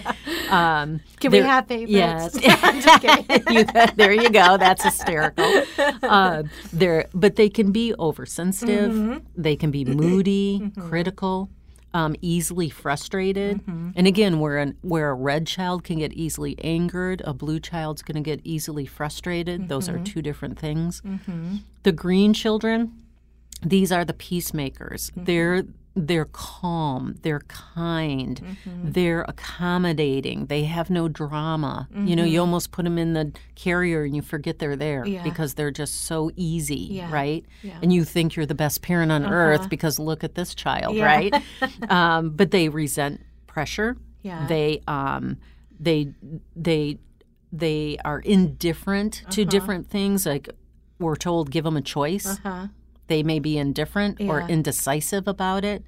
um, 0.50 1.01
Can 1.20 1.32
we 1.32 1.38
have 1.39 1.68
favorites? 1.68 1.92
Yes. 1.92 2.36
I'm 2.63 2.82
just 2.82 3.01
kidding. 3.27 3.56
You- 3.56 3.66
there 3.96 4.12
you 4.13 4.30
go. 4.30 4.58
That's 4.58 4.84
hysterical. 4.84 5.63
Uh, 6.01 6.44
they're, 6.74 7.06
but 7.13 7.36
they 7.36 7.50
can 7.50 7.72
be 7.72 7.94
oversensitive. 8.00 8.92
Mm-hmm. 8.92 9.18
They 9.36 9.56
can 9.56 9.70
be 9.72 9.86
moody, 9.86 10.72
critical, 10.89 11.50
um, 11.94 12.16
easily 12.22 12.70
frustrated. 12.70 13.58
Mm-hmm. 13.58 13.90
And 13.96 14.08
again, 14.08 14.40
where 14.40 14.58
an, 14.58 14.78
where 14.82 15.10
a 15.10 15.14
red 15.14 15.46
child 15.48 15.84
can 15.84 16.00
get 16.00 16.14
easily 16.14 16.58
angered, 16.64 17.22
a 17.26 17.34
blue 17.34 17.60
child's 17.60 18.02
going 18.02 18.16
to 18.16 18.22
get 18.22 18.40
easily 18.44 18.86
frustrated. 18.86 19.68
Those 19.70 19.88
Mm-hmm. 19.90 20.02
are 20.02 20.06
two 20.06 20.22
different 20.22 20.58
things. 20.60 21.02
The 21.84 21.92
green 21.92 22.34
children, 22.34 22.94
these 23.64 23.92
are 23.92 24.06
the 24.06 24.14
peacemakers. 24.14 25.10
Mm-hmm. 25.12 25.24
They're 25.26 25.64
they're 25.96 26.26
calm, 26.32 27.16
they're 27.22 27.42
kind, 27.42 28.40
Mm-hmm. 28.42 28.92
they're 28.92 29.24
accommodating. 29.24 30.46
They 30.48 30.64
have 30.64 30.90
no 30.90 31.08
drama. 31.10 31.88
You 31.94 32.16
know, 32.16 32.24
you 32.24 32.40
almost 32.40 32.72
put 32.72 32.84
them 32.86 32.98
in 32.98 33.14
the 33.14 33.32
carrier 33.56 34.04
and 34.04 34.16
you 34.16 34.22
forget 34.22 34.60
they're 34.60 34.76
there 34.78 35.02
Mm-hmm. 35.04 35.14
Yeah. 35.14 35.24
because 35.24 35.56
they're 35.56 35.72
just 35.72 36.04
so 36.06 36.32
easy, 36.36 36.88
Yeah. 36.92 37.12
right? 37.12 37.46
Yeah. 37.62 37.78
And 37.82 37.92
you 37.92 38.04
think 38.06 38.36
you're 38.36 38.46
the 38.46 38.56
best 38.56 38.82
parent 38.82 39.12
on 39.12 39.26
earth 39.26 39.70
because 39.70 40.00
look 40.00 40.24
at 40.24 40.36
this 40.36 40.56
child, 40.56 40.98
right? 40.98 41.34
um, 41.90 42.30
but 42.32 42.52
they 42.52 42.70
resent 42.70 43.22
pressure. 43.48 43.98
Yeah. 44.22 44.48
They 44.48 44.82
um, 44.88 45.38
they 45.80 46.14
they 46.56 47.00
they 47.52 47.98
are 48.06 48.20
indifferent 48.20 49.24
to 49.32 49.42
Uh-huh. 49.42 49.50
different 49.52 49.90
things. 49.90 50.26
Like 50.26 50.50
we're 51.00 51.16
told, 51.18 51.52
give 51.52 51.64
them 51.66 51.76
a 51.76 51.82
choice 51.82 52.28
Uh-huh. 52.28 52.68
They 53.12 53.22
may 53.24 53.39
be 53.39 53.58
indifferent 53.58 54.20
or 54.22 54.41
indecisive 54.41 55.27
about 55.27 55.63
it. 55.65 55.84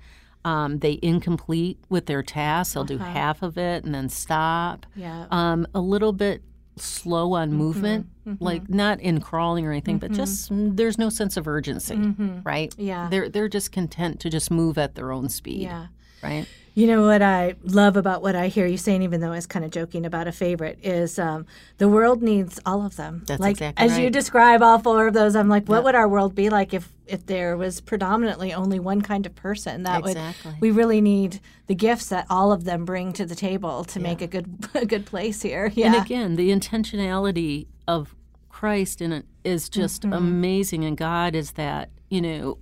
Um, 0.45 0.79
they 0.79 0.99
incomplete 1.01 1.77
with 1.89 2.05
their 2.05 2.21
tasks. 2.21 2.73
They'll 2.73 2.83
do 2.83 2.97
half 2.97 3.41
of 3.41 3.57
it 3.57 3.85
and 3.85 3.95
then 3.95 4.09
stop. 4.09 4.85
Uh-huh. 4.89 4.99
Yeah. 5.01 5.25
Um, 5.31 5.65
a 5.73 5.79
little 5.79 6.11
bit 6.13 6.41
slow 6.75 7.29
Mm-hmm. 7.29 7.41
on 7.41 7.53
movement, 7.53 8.07
like 8.39 8.67
not 8.69 8.99
in 8.99 9.21
crawling 9.21 9.65
or 9.65 9.71
anything, 9.71 9.99
but 9.99 10.11
just 10.11 10.51
mm, 10.51 10.75
there's 10.75 10.97
no 10.97 11.09
sense 11.09 11.37
of 11.37 11.47
urgency, 11.47 11.95
right? 12.43 12.71
Mm-hmm. 12.71 12.81
Yeah. 12.81 13.07
They're 13.09 13.29
they're 13.29 13.47
just 13.47 13.71
content 13.71 14.19
to 14.21 14.29
just 14.29 14.49
move 14.51 14.77
at 14.77 14.95
their 14.95 15.11
own 15.11 15.29
speed. 15.29 15.61
Yeah. 15.63 15.87
right? 16.23 16.47
You 16.75 16.87
know 16.87 17.03
what 17.05 17.21
I 17.21 17.53
love 17.63 17.97
about 17.97 18.21
what 18.23 18.35
I 18.35 18.47
hear 18.47 18.65
you 18.65 18.77
saying, 18.77 19.03
even 19.03 19.21
though 19.21 19.27
I 19.31 19.35
was 19.35 19.45
kind 19.45 19.63
of 19.63 19.69
joking 19.71 20.05
about 20.05 20.27
a 20.27 20.31
favorite, 20.31 20.79
is 20.81 21.19
um, 21.19 21.45
the 21.77 21.87
world 21.87 22.23
needs 22.23 22.59
all 22.65 22.83
of 22.85 22.95
them. 22.95 23.23
That's 23.27 23.39
like 23.39 23.51
exactly 23.57 23.85
as 23.85 23.99
you 23.99 24.09
describe 24.09 24.63
all 24.63 24.79
four 24.79 25.07
of 25.07 25.13
those, 25.13 25.35
I'm 25.35 25.49
like, 25.49 25.67
what 25.69 25.83
would 25.83 25.93
our 25.95 26.07
world 26.07 26.33
be 26.33 26.49
like 26.49 26.73
if 26.73 26.89
if 27.05 27.25
there 27.25 27.55
was 27.57 27.79
predominantly 27.81 28.53
only 28.53 28.79
one 28.79 29.01
kind 29.01 29.25
of 29.25 29.35
person? 29.35 29.83
That 29.83 29.99
Exactly. 29.99 30.51
would 30.53 30.61
we 30.61 30.71
really 30.71 30.99
need 31.01 31.39
the 31.67 31.75
gifts 31.75 32.07
that 32.09 32.25
all 32.29 32.51
of 32.51 32.63
them 32.63 32.85
bring 32.85 33.13
to 33.13 33.25
the 33.25 33.35
table 33.35 33.83
to 33.85 33.99
make 33.99 34.21
a 34.21 34.27
good 34.27 34.47
a 34.73 34.85
good 34.85 35.05
place 35.05 35.41
here. 35.43 35.71
Yeah. 35.75 35.93
And 35.93 36.03
again, 36.05 36.35
the 36.37 36.49
intentionality 36.49 37.67
of 37.87 38.15
Christ 38.49 39.01
in 39.01 39.11
it 39.11 39.25
is 39.43 39.69
just 39.69 40.03
Mm-hmm. 40.03 40.13
amazing. 40.13 40.85
And 40.85 40.97
God 40.97 41.35
is 41.35 41.51
that, 41.51 41.89
you 42.09 42.21
know, 42.21 42.57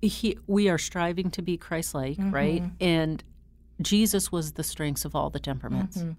he, 0.00 0.38
we 0.46 0.68
are 0.68 0.78
striving 0.78 1.30
to 1.32 1.42
be 1.42 1.56
Christ 1.56 1.94
like, 1.94 2.16
right? 2.20 2.62
Mm-hmm. 2.62 2.84
And 2.84 3.24
Jesus 3.80 4.30
was 4.32 4.52
the 4.52 4.64
strengths 4.64 5.04
of 5.04 5.14
all 5.14 5.30
the 5.30 5.38
temperaments. 5.40 5.98
Mm-hmm. 5.98 6.12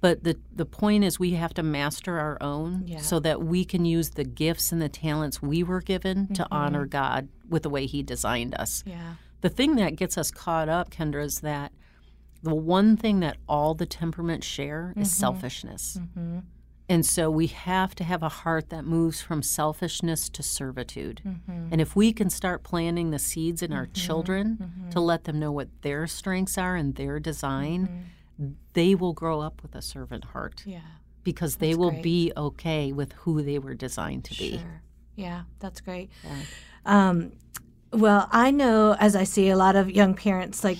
But 0.00 0.24
the, 0.24 0.36
the 0.52 0.64
point 0.66 1.04
is, 1.04 1.18
we 1.20 1.32
have 1.32 1.54
to 1.54 1.62
master 1.62 2.18
our 2.18 2.36
own 2.40 2.82
Yeah. 2.86 2.98
so 2.98 3.20
that 3.20 3.42
we 3.42 3.64
can 3.64 3.84
use 3.84 4.10
the 4.10 4.24
gifts 4.24 4.72
and 4.72 4.82
the 4.82 4.88
talents 4.88 5.40
we 5.40 5.62
were 5.62 5.80
given 5.80 6.26
to 6.34 6.42
Mm-hmm. 6.42 6.52
honor 6.54 6.86
God 6.86 7.28
with 7.48 7.62
the 7.62 7.70
way 7.70 7.86
He 7.86 8.02
designed 8.02 8.54
us. 8.56 8.82
yeah. 8.86 9.14
The 9.42 9.48
thing 9.48 9.74
that 9.76 9.96
gets 9.96 10.16
us 10.16 10.30
caught 10.30 10.68
up, 10.68 10.90
Kendra, 10.90 11.24
is 11.24 11.40
that 11.40 11.72
the 12.44 12.54
one 12.54 12.96
thing 12.96 13.18
that 13.20 13.36
all 13.48 13.74
the 13.74 13.86
temperaments 13.86 14.46
share 14.46 14.92
is 14.96 15.10
selfishness. 15.16 15.98
And 16.88 17.06
so 17.06 17.30
we 17.30 17.46
have 17.46 17.94
to 17.94 18.04
have 18.04 18.22
a 18.22 18.28
heart 18.28 18.70
that 18.70 18.84
moves 18.84 19.22
from 19.22 19.42
selfishness 19.42 20.28
to 20.30 20.42
servitude. 20.42 21.22
Mm-hmm. 21.24 21.68
And 21.70 21.80
if 21.80 21.96
we 21.96 22.12
can 22.12 22.28
start 22.28 22.64
planting 22.64 23.10
the 23.10 23.18
seeds 23.18 23.62
in 23.62 23.72
our 23.72 23.84
mm-hmm. 23.86 23.92
children 23.92 24.58
mm-hmm. 24.60 24.90
to 24.90 25.00
let 25.00 25.24
them 25.24 25.38
know 25.38 25.52
what 25.52 25.68
their 25.82 26.06
strengths 26.06 26.58
are 26.58 26.76
and 26.76 26.94
their 26.96 27.20
design, 27.20 28.06
they 28.72 28.94
will 28.94 29.12
grow 29.12 29.40
up 29.40 29.62
with 29.62 29.74
a 29.74 29.82
servant 29.82 30.24
heart 30.26 30.62
Yeah. 30.66 30.80
because 31.22 31.56
they 31.56 31.74
will 31.74 31.90
great. 31.90 32.02
be 32.02 32.32
okay 32.36 32.92
with 32.92 33.12
who 33.12 33.42
they 33.42 33.58
were 33.58 33.74
designed 33.74 34.24
to 34.24 34.34
be. 34.34 34.60
Yeah, 35.14 35.42
that's 35.60 35.80
great. 35.80 36.10
Um, 36.84 37.32
well, 37.92 38.28
I 38.32 38.50
know 38.50 38.96
as 38.98 39.14
I 39.16 39.24
see 39.24 39.48
a 39.50 39.56
lot 39.56 39.76
of 39.76 39.90
young 39.90 40.14
parents, 40.14 40.64
like, 40.64 40.78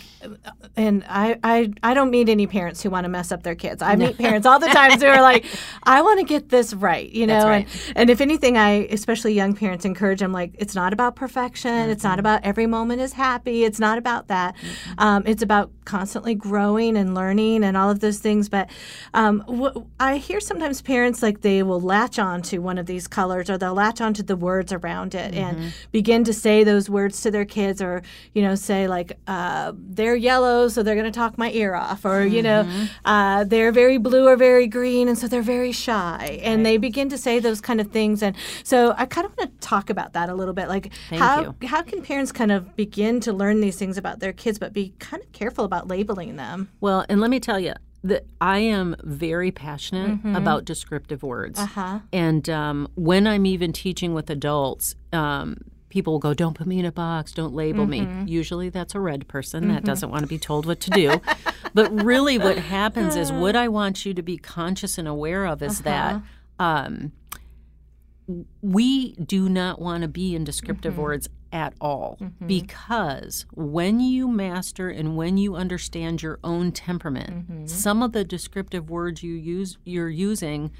and 0.76 1.04
I, 1.08 1.38
I, 1.42 1.72
I 1.82 1.94
don't 1.94 2.10
meet 2.10 2.28
any 2.28 2.46
parents 2.46 2.82
who 2.82 2.90
want 2.90 3.04
to 3.04 3.08
mess 3.08 3.32
up 3.32 3.42
their 3.42 3.54
kids. 3.54 3.82
I 3.82 3.96
meet 3.96 4.16
parents 4.18 4.46
all 4.46 4.58
the 4.58 4.68
time 4.68 4.98
who 4.98 5.06
are 5.06 5.20
like, 5.20 5.44
I 5.82 6.00
want 6.02 6.20
to 6.20 6.24
get 6.24 6.48
this 6.48 6.72
right, 6.74 7.10
you 7.10 7.26
know. 7.26 7.44
Right. 7.46 7.66
And 7.96 8.02
and 8.02 8.10
if 8.10 8.20
anything, 8.20 8.56
I 8.56 8.86
especially 8.90 9.32
young 9.34 9.54
parents 9.54 9.84
encourage 9.84 10.18
them 10.20 10.32
like, 10.32 10.54
it's 10.58 10.74
not 10.74 10.92
about 10.92 11.14
perfection. 11.16 11.90
It's 11.90 12.02
Mm-hmm. 12.02 12.08
not 12.08 12.18
about 12.18 12.40
every 12.44 12.66
moment 12.66 13.00
is 13.00 13.12
happy. 13.12 13.62
It's 13.64 13.78
not 13.78 13.96
about 13.98 14.28
that. 14.28 14.56
Um, 14.98 15.22
it's 15.26 15.42
about 15.42 15.70
constantly 15.84 16.34
growing 16.34 16.96
and 16.96 17.14
learning 17.14 17.62
and 17.64 17.76
all 17.76 17.90
of 17.90 18.00
those 18.00 18.18
things. 18.18 18.48
But 18.48 18.70
um, 19.14 19.40
wh- 19.48 19.76
I 20.00 20.16
hear 20.16 20.40
sometimes 20.40 20.80
parents 20.82 21.22
like 21.22 21.42
they 21.42 21.62
will 21.62 21.80
latch 21.80 22.18
on 22.18 22.42
to 22.42 22.58
one 22.58 22.78
of 22.78 22.86
these 22.86 23.06
colors 23.06 23.48
or 23.50 23.58
they'll 23.58 23.74
latch 23.74 24.00
on 24.00 24.14
to 24.14 24.22
the 24.22 24.36
words 24.36 24.72
around 24.72 25.14
it 25.14 25.32
Mm-hmm. 25.34 25.60
and 25.62 25.74
begin 25.92 26.24
to 26.24 26.32
say 26.32 26.64
those 26.64 26.88
words 26.90 27.01
to 27.08 27.30
their 27.30 27.44
kids 27.44 27.80
or 27.82 28.02
you 28.34 28.42
know 28.42 28.54
say 28.54 28.86
like 28.88 29.18
uh, 29.26 29.72
they're 29.76 30.16
yellow 30.16 30.68
so 30.68 30.82
they're 30.82 30.94
going 30.94 31.04
to 31.10 31.18
talk 31.18 31.36
my 31.38 31.50
ear 31.52 31.74
off 31.74 32.04
or 32.04 32.24
you 32.24 32.42
know 32.42 32.62
Mm-hmm. 32.64 32.84
uh, 33.04 33.44
they're 33.44 33.72
very 33.72 33.98
blue 33.98 34.26
or 34.28 34.36
very 34.36 34.66
green 34.66 35.08
and 35.08 35.18
so 35.18 35.26
they're 35.26 35.42
very 35.42 35.72
shy 35.72 36.40
and 36.42 36.64
they 36.66 36.76
begin 36.76 37.08
to 37.08 37.18
say 37.18 37.38
those 37.38 37.60
kind 37.60 37.80
of 37.80 37.88
things 37.90 38.22
and 38.22 38.36
so 38.62 38.94
I 38.96 39.06
kind 39.06 39.24
of 39.26 39.36
want 39.36 39.50
to 39.60 39.66
talk 39.66 39.90
about 39.90 40.12
that 40.12 40.28
a 40.28 40.34
little 40.34 40.54
bit 40.54 40.68
like 40.68 40.92
Thank 41.08 41.22
how 41.22 41.40
you. 41.42 41.68
how 41.68 41.82
can 41.82 42.02
parents 42.02 42.32
kind 42.32 42.52
of 42.52 42.76
begin 42.76 43.20
to 43.20 43.32
learn 43.32 43.60
these 43.60 43.76
things 43.76 43.96
about 43.98 44.20
their 44.20 44.32
kids 44.32 44.58
but 44.58 44.72
be 44.72 44.94
kind 44.98 45.22
of 45.22 45.32
careful 45.32 45.64
about 45.64 45.88
labeling 45.88 46.36
them 46.36 46.68
Well, 46.80 47.04
and 47.08 47.20
let 47.20 47.30
me 47.30 47.40
tell 47.40 47.58
you 47.58 47.74
that 48.04 48.26
I 48.40 48.58
am 48.58 48.96
very 49.04 49.52
passionate 49.52 50.18
about 50.36 50.64
descriptive 50.64 51.22
words. 51.22 51.58
uh-huh 51.60 52.00
And 52.12 52.48
um, 52.50 52.88
when 52.96 53.26
I'm 53.28 53.46
even 53.46 53.72
teaching 53.72 54.12
with 54.12 54.28
adults, 54.28 54.96
um, 55.12 55.56
people 55.92 56.14
will 56.14 56.20
go, 56.20 56.32
Don't 56.32 56.54
put 56.54 56.66
me 56.66 56.78
in 56.78 56.86
a 56.86 56.90
box, 56.90 57.32
don't 57.32 57.54
label 57.54 57.86
me. 57.86 58.00
Mm-hmm. 58.00 58.26
Usually 58.26 58.70
that's 58.70 58.94
a 58.94 59.00
red 59.00 59.28
person 59.28 59.68
that 59.68 59.74
mm-hmm. 59.74 59.84
doesn't 59.84 60.10
want 60.10 60.22
to 60.22 60.26
be 60.26 60.38
told 60.38 60.64
what 60.64 60.80
to 60.80 60.90
do. 60.90 61.20
but 61.74 61.92
really, 62.02 62.38
what 62.38 62.58
happens 62.58 63.14
is 63.14 63.30
what 63.30 63.54
I 63.54 63.68
want 63.78 64.06
you 64.06 64.14
to 64.14 64.22
be 64.22 64.38
conscious 64.38 64.98
and 64.98 65.06
aware 65.06 65.44
of 65.44 65.62
is 65.62 65.82
that. 65.82 66.16
Uh-huh. 66.16 66.64
Um, 66.64 67.12
we 68.62 69.14
do 69.14 69.48
not 69.48 69.80
want 69.80 70.02
to 70.02 70.08
be 70.08 70.34
in 70.36 70.44
descriptive 70.44 70.92
mm-hmm. 70.92 71.02
words 71.02 71.28
at 71.52 71.74
all 71.80 72.18
because 72.46 73.44
when 73.52 73.98
you 73.98 74.28
master 74.28 74.88
and 74.88 75.16
when 75.16 75.36
you 75.36 75.56
understand 75.56 76.22
your 76.22 76.38
own 76.44 76.70
temperament, 76.70 77.68
some 77.68 78.00
of 78.00 78.12
the 78.12 78.24
descriptive 78.24 78.88
words 78.88 79.24
you 79.24 79.34
use 79.34 79.76
you're 79.84 80.08
using 80.08 80.70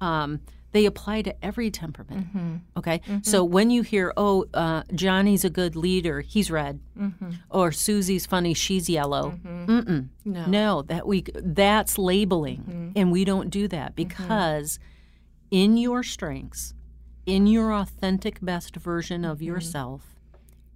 um, 0.00 0.40
they 0.72 0.86
apply 0.86 1.22
to 1.22 1.44
every 1.44 1.70
temperament. 1.70 2.28
Mm-hmm. 2.28 2.56
Okay, 2.78 2.98
mm-hmm. 3.00 3.18
so 3.22 3.44
when 3.44 3.70
you 3.70 3.82
hear, 3.82 4.12
"Oh, 4.16 4.46
uh, 4.54 4.82
Johnny's 4.94 5.44
a 5.44 5.50
good 5.50 5.76
leader, 5.76 6.20
he's 6.22 6.50
red," 6.50 6.80
mm-hmm. 6.98 7.30
or 7.50 7.72
"Susie's 7.72 8.26
funny, 8.26 8.54
she's 8.54 8.88
yellow," 8.88 9.38
Mm-mm. 9.44 10.08
No. 10.24 10.46
no, 10.46 10.82
that 10.82 11.06
we 11.06 11.24
that's 11.34 11.98
labeling, 11.98 12.92
and 12.96 13.12
we 13.12 13.24
don't 13.24 13.50
do 13.50 13.68
that 13.68 13.94
because 13.94 14.78
in 15.50 15.76
your 15.76 16.02
strengths, 16.02 16.74
in 17.26 17.46
your 17.46 17.72
authentic 17.72 18.40
best 18.40 18.76
version 18.76 19.24
of 19.24 19.42
yourself, 19.42 20.16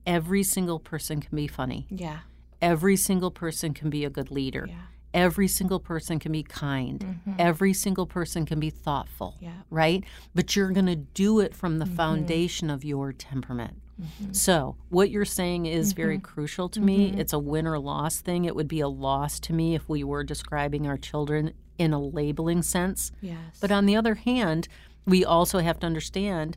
every 0.06 0.42
single 0.42 0.78
person 0.78 1.20
can 1.20 1.34
be 1.34 1.46
funny. 1.46 1.86
yeah 1.90 2.18
Every 2.62 2.96
single 2.96 3.30
person 3.30 3.74
can 3.74 3.90
be 3.90 4.04
a 4.04 4.10
good 4.10 4.30
leader. 4.30 4.66
Yeah. 4.68 4.76
Every 5.16 5.48
single 5.48 5.80
person 5.80 6.18
can 6.18 6.30
be 6.30 6.42
kind. 6.42 7.00
Mm-hmm. 7.00 7.32
Every 7.38 7.72
single 7.72 8.06
person 8.06 8.46
can 8.46 8.60
be 8.60 8.70
thoughtful. 8.70 9.36
Yeah. 9.40 9.50
Right? 9.70 10.04
But 10.34 10.54
you're 10.54 10.70
going 10.70 10.86
to 10.86 10.96
do 10.96 11.40
it 11.40 11.54
from 11.54 11.78
the 11.78 11.84
mm-hmm. 11.84 11.94
foundation 11.94 12.70
of 12.70 12.84
your 12.84 13.12
temperament. 13.12 13.80
Mm-hmm. 14.00 14.32
So, 14.32 14.76
what 14.90 15.10
you're 15.10 15.24
saying 15.24 15.64
is 15.66 15.94
very 15.94 16.18
crucial 16.18 16.68
to 16.68 16.80
me. 16.80 17.14
It's 17.16 17.32
a 17.32 17.38
win 17.38 17.66
or 17.66 17.78
loss 17.78 18.20
thing. 18.20 18.44
It 18.44 18.54
would 18.54 18.68
be 18.68 18.80
a 18.80 18.88
loss 18.88 19.40
to 19.40 19.54
me 19.54 19.74
if 19.74 19.88
we 19.88 20.04
were 20.04 20.22
describing 20.22 20.86
our 20.86 20.98
children 20.98 21.54
in 21.78 21.92
a 21.92 22.00
labeling 22.00 22.62
sense. 22.62 23.12
yes 23.20 23.58
But 23.60 23.72
on 23.72 23.86
the 23.86 23.96
other 23.96 24.16
hand, 24.16 24.68
we 25.06 25.24
also 25.24 25.60
have 25.60 25.78
to 25.80 25.86
understand 25.86 26.56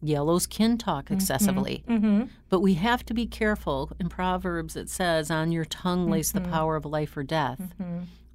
yellows 0.00 0.46
can 0.46 0.78
talk 0.78 1.06
mm-hmm. 1.06 1.14
excessively. 1.14 1.84
Mm-hmm. 1.88 2.24
But 2.48 2.60
we 2.60 2.74
have 2.74 3.04
to 3.06 3.14
be 3.14 3.26
careful. 3.26 3.92
In 3.98 4.08
Proverbs, 4.08 4.76
it 4.76 4.88
says, 4.88 5.30
On 5.30 5.52
your 5.52 5.64
tongue 5.64 6.10
lays 6.10 6.32
the 6.32 6.40
mm-hmm. 6.40 6.52
power 6.52 6.76
of 6.76 6.84
life 6.84 7.16
or 7.16 7.22
death. 7.22 7.60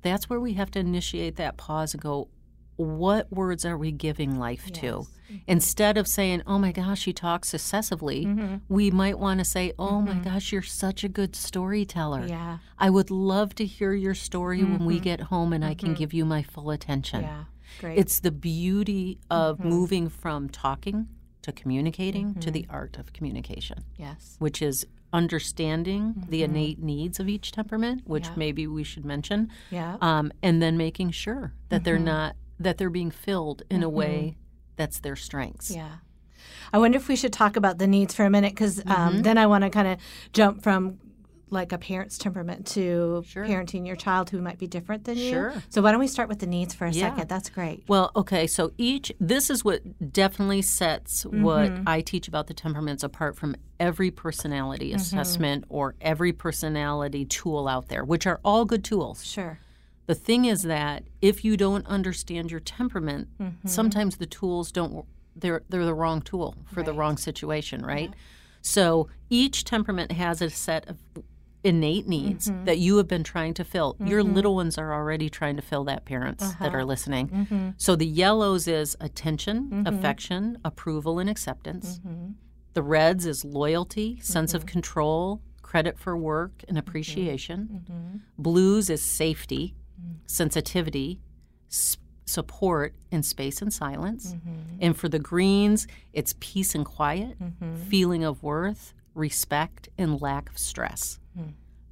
That's 0.01 0.29
where 0.29 0.39
we 0.39 0.53
have 0.53 0.69
to 0.71 0.79
initiate 0.79 1.37
that 1.37 1.57
pause 1.57 1.93
and 1.93 2.01
go, 2.01 2.27
What 2.75 3.31
words 3.31 3.65
are 3.65 3.77
we 3.77 3.91
giving 3.91 4.37
life 4.37 4.71
to? 4.73 5.07
Instead 5.47 5.97
of 5.97 6.07
saying, 6.07 6.43
Oh 6.45 6.59
my 6.59 6.71
gosh, 6.71 7.05
he 7.05 7.13
talks 7.13 7.53
excessively, 7.53 8.59
we 8.67 8.91
might 8.91 9.17
want 9.17 9.39
to 9.39 9.45
say, 9.45 9.73
Oh 9.79 10.01
my 10.01 10.15
gosh, 10.15 10.51
you're 10.51 10.61
such 10.61 11.03
a 11.03 11.09
good 11.09 11.35
storyteller. 11.35 12.25
yeah. 12.27 12.59
I 12.77 12.89
would 12.89 13.09
love 13.09 13.55
to 13.55 13.65
hear 13.65 13.93
your 13.93 14.13
story 14.13 14.63
when 14.63 14.85
we 14.85 14.99
get 14.99 15.21
home 15.21 15.53
and 15.53 15.63
I 15.63 15.73
can 15.73 15.93
give 15.93 16.13
you 16.13 16.25
my 16.25 16.43
full 16.43 16.69
attention. 16.69 17.21
yeah. 17.21 17.45
Great. 17.79 17.97
It's 17.97 18.19
the 18.19 18.31
beauty 18.31 19.17
of 19.31 19.59
moving 19.63 20.07
from 20.07 20.47
talking 20.47 21.07
to 21.43 21.51
communicating 21.51 22.33
to 22.35 22.49
the 22.51 22.65
art 22.69 22.97
of 22.97 23.13
communication, 23.13 23.83
yes 23.97 24.35
which 24.39 24.61
is 24.61 24.85
understanding 25.11 26.25
the 26.29 26.43
innate 26.43 26.79
needs 26.81 27.19
of 27.19 27.27
each 27.29 27.51
temperament, 27.51 28.01
which 28.05 28.25
Yeah. 28.27 28.33
maybe 28.35 28.67
we 28.67 28.83
should 28.83 29.05
mention, 29.05 29.49
yeah 29.69 29.97
um, 30.01 30.31
and 30.41 30.61
then 30.61 30.77
making 30.77 31.11
sure 31.11 31.53
that 31.69 31.83
they're 31.83 31.99
not 31.99 32.35
that 32.59 32.77
they're 32.77 32.89
being 32.89 33.11
filled 33.11 33.63
in 33.69 33.83
a 33.83 33.89
way 33.89 34.37
that's 34.75 34.99
their 34.99 35.15
strengths. 35.15 35.69
Yeah. 35.71 35.95
I 36.71 36.77
wonder 36.77 36.97
if 36.97 37.07
we 37.07 37.15
should 37.15 37.33
talk 37.33 37.55
about 37.57 37.77
the 37.77 37.87
needs 37.87 38.13
for 38.15 38.25
a 38.25 38.29
minute 38.29 38.51
because 38.53 38.79
um, 38.79 38.85
Mm-hmm. 38.85 39.21
then 39.23 39.37
I 39.37 39.45
want 39.47 39.63
to 39.63 39.69
kind 39.69 39.87
of 39.87 39.97
jump 40.33 40.61
from 40.63 40.99
like 41.53 41.71
a 41.71 41.77
parent's 41.77 42.17
temperament 42.17 42.65
to 42.67 43.23
Sure. 43.25 43.45
parenting 43.45 43.87
your 43.87 43.95
child 43.95 44.29
who 44.29 44.41
might 44.41 44.57
be 44.57 44.67
different 44.67 45.05
than 45.05 45.17
you. 45.17 45.29
Sure. 45.29 45.53
So 45.69 45.81
why 45.81 45.91
don't 45.91 45.99
we 45.99 46.07
start 46.07 46.27
with 46.27 46.39
the 46.39 46.47
needs 46.47 46.73
for 46.73 46.85
a 46.85 46.91
Yeah. 46.91 47.09
second? 47.09 47.29
That's 47.29 47.49
great. 47.49 47.83
Well, 47.87 48.11
okay, 48.15 48.47
so 48.47 48.71
each 48.77 49.11
this 49.19 49.49
is 49.49 49.63
what 49.63 50.11
definitely 50.11 50.61
sets 50.61 51.25
what 51.25 51.71
mm-hmm. 51.71 51.83
I 51.87 52.01
teach 52.01 52.27
about 52.27 52.47
the 52.47 52.53
temperaments 52.53 53.03
apart 53.03 53.37
from 53.37 53.55
every 53.79 54.11
personality 54.11 54.89
mm-hmm. 54.89 54.97
assessment 54.97 55.65
or 55.69 55.95
every 56.01 56.33
personality 56.33 57.25
tool 57.25 57.67
out 57.67 57.87
there, 57.87 58.03
which 58.03 58.27
are 58.27 58.39
all 58.43 58.65
good 58.65 58.83
tools. 58.83 59.25
Sure. 59.25 59.59
The 60.05 60.15
thing 60.15 60.45
is 60.45 60.63
that 60.63 61.03
if 61.21 61.45
you 61.45 61.55
don't 61.55 61.85
understand 61.87 62.51
your 62.51 62.59
temperament, 62.59 63.29
mm-hmm. 63.39 63.67
sometimes 63.67 64.17
the 64.17 64.25
tools 64.25 64.71
don't 64.71 65.05
they're 65.35 65.63
they're 65.69 65.85
the 65.85 65.93
wrong 65.93 66.21
tool 66.21 66.55
for 66.71 66.83
the 66.83 66.93
wrong 66.93 67.17
situation, 67.17 67.85
right? 67.85 68.11
So 68.61 69.09
each 69.29 69.65
temperament 69.65 70.11
has 70.13 70.41
a 70.41 70.49
set 70.49 70.87
of 70.87 70.97
innate 71.63 72.07
needs 72.07 72.49
mm-hmm. 72.49 72.65
that 72.65 72.77
you 72.77 72.97
have 72.97 73.07
been 73.07 73.23
trying 73.23 73.53
to 73.53 73.63
fill. 73.63 73.95
Your 74.03 74.21
mm-hmm. 74.21 74.33
little 74.33 74.55
ones 74.55 74.77
are 74.77 74.93
already 74.93 75.29
trying 75.29 75.55
to 75.55 75.61
fill 75.61 75.83
that 75.85 76.05
parents 76.05 76.53
that 76.55 76.67
uh-huh. 76.67 76.77
are 76.77 76.85
listening. 76.85 77.29
Mm-hmm. 77.29 77.69
So 77.77 77.95
the 77.95 78.05
yellows 78.05 78.67
is 78.67 78.97
attention, 78.99 79.83
affection, 79.85 80.57
approval 80.65 81.19
and 81.19 81.29
acceptance. 81.29 81.99
The 82.73 82.83
reds 82.83 83.25
is 83.25 83.45
loyalty, 83.45 84.19
sense 84.21 84.53
of 84.53 84.65
control, 84.65 85.41
credit 85.61 85.97
for 85.97 86.17
work 86.17 86.63
and 86.67 86.77
appreciation. 86.77 88.21
Blues 88.37 88.89
is 88.89 89.01
safety, 89.01 89.75
mm. 89.99 90.15
sensitivity, 90.25 91.19
s- 91.69 91.97
support 92.25 92.93
in 93.11 93.23
space 93.23 93.61
and 93.61 93.71
silence. 93.71 94.35
And 94.79 94.97
for 94.97 95.07
the 95.07 95.19
greens, 95.19 95.87
it's 96.13 96.35
peace 96.39 96.75
and 96.75 96.85
quiet, 96.85 97.37
feeling 97.89 98.23
of 98.23 98.41
worth, 98.43 98.93
respect, 99.15 99.89
and 99.97 100.21
lack 100.21 100.49
of 100.49 100.57
stress. 100.57 101.19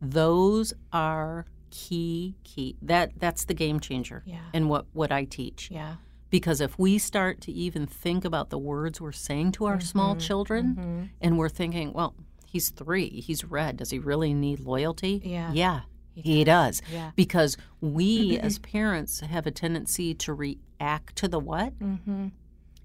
Those 0.01 0.73
are 0.91 1.45
key 1.69 2.35
key. 2.43 2.75
That 2.81 3.11
that's 3.17 3.45
the 3.45 3.53
game 3.53 3.79
changer 3.79 4.23
Yeah. 4.25 4.39
in 4.53 4.67
what 4.67 4.85
what 4.93 5.11
I 5.11 5.25
teach. 5.25 5.69
Yeah. 5.71 5.95
Because 6.29 6.59
if 6.61 6.77
we 6.79 6.97
start 6.97 7.41
to 7.41 7.51
even 7.51 7.85
think 7.85 8.25
about 8.25 8.49
the 8.49 8.57
words 8.57 8.99
we're 9.01 9.11
saying 9.11 9.51
to 9.53 9.65
our 9.65 9.75
Mm-hmm. 9.77 9.81
small 9.85 10.15
children 10.15 11.11
and 11.21 11.37
we're 11.37 11.49
thinking, 11.49 11.91
well, 11.93 12.15
he's 12.45 12.69
three, 12.69 13.09
he's 13.09 13.43
red, 13.43 13.77
does 13.77 13.89
he 13.91 13.99
really 13.99 14.33
need 14.33 14.61
loyalty? 14.61 15.21
Yeah. 15.23 15.51
Yeah, 15.53 15.81
he, 16.15 16.43
does. 16.45 16.81
Yeah. 16.91 17.11
Because 17.17 17.57
we 17.81 18.37
as 18.47 18.59
parents 18.59 19.19
have 19.19 19.45
a 19.45 19.51
tendency 19.51 20.13
to 20.15 20.33
react 20.33 21.15
to 21.17 21.27
the 21.27 21.39
what 21.39 21.77
Mm-hmm. 21.79 22.27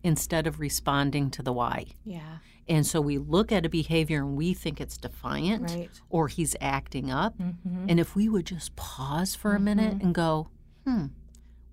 instead 0.03 0.47
of 0.49 0.59
responding 0.61 1.31
to 1.31 1.43
the 1.43 1.53
why. 1.53 1.87
Yeah. 2.05 2.39
And 2.69 2.85
so 2.87 3.01
we 3.01 3.19
look 3.19 3.53
at 3.53 3.65
a 3.65 3.69
behavior 3.69 4.19
and 4.19 4.37
we 4.37 4.53
think 4.55 4.81
it's 4.81 4.97
defiant 4.97 5.71
Right. 5.71 5.91
or 6.11 6.27
he's 6.29 6.57
acting 6.61 7.11
up. 7.11 7.39
Mm-hmm. 7.39 7.87
And 7.89 8.01
if 8.01 8.17
we 8.17 8.29
would 8.29 8.47
just 8.47 8.75
pause 8.77 9.35
for 9.37 9.55
a 9.55 9.61
minute 9.61 10.03
and 10.03 10.15
go, 10.15 10.49
hmm, 10.85 11.07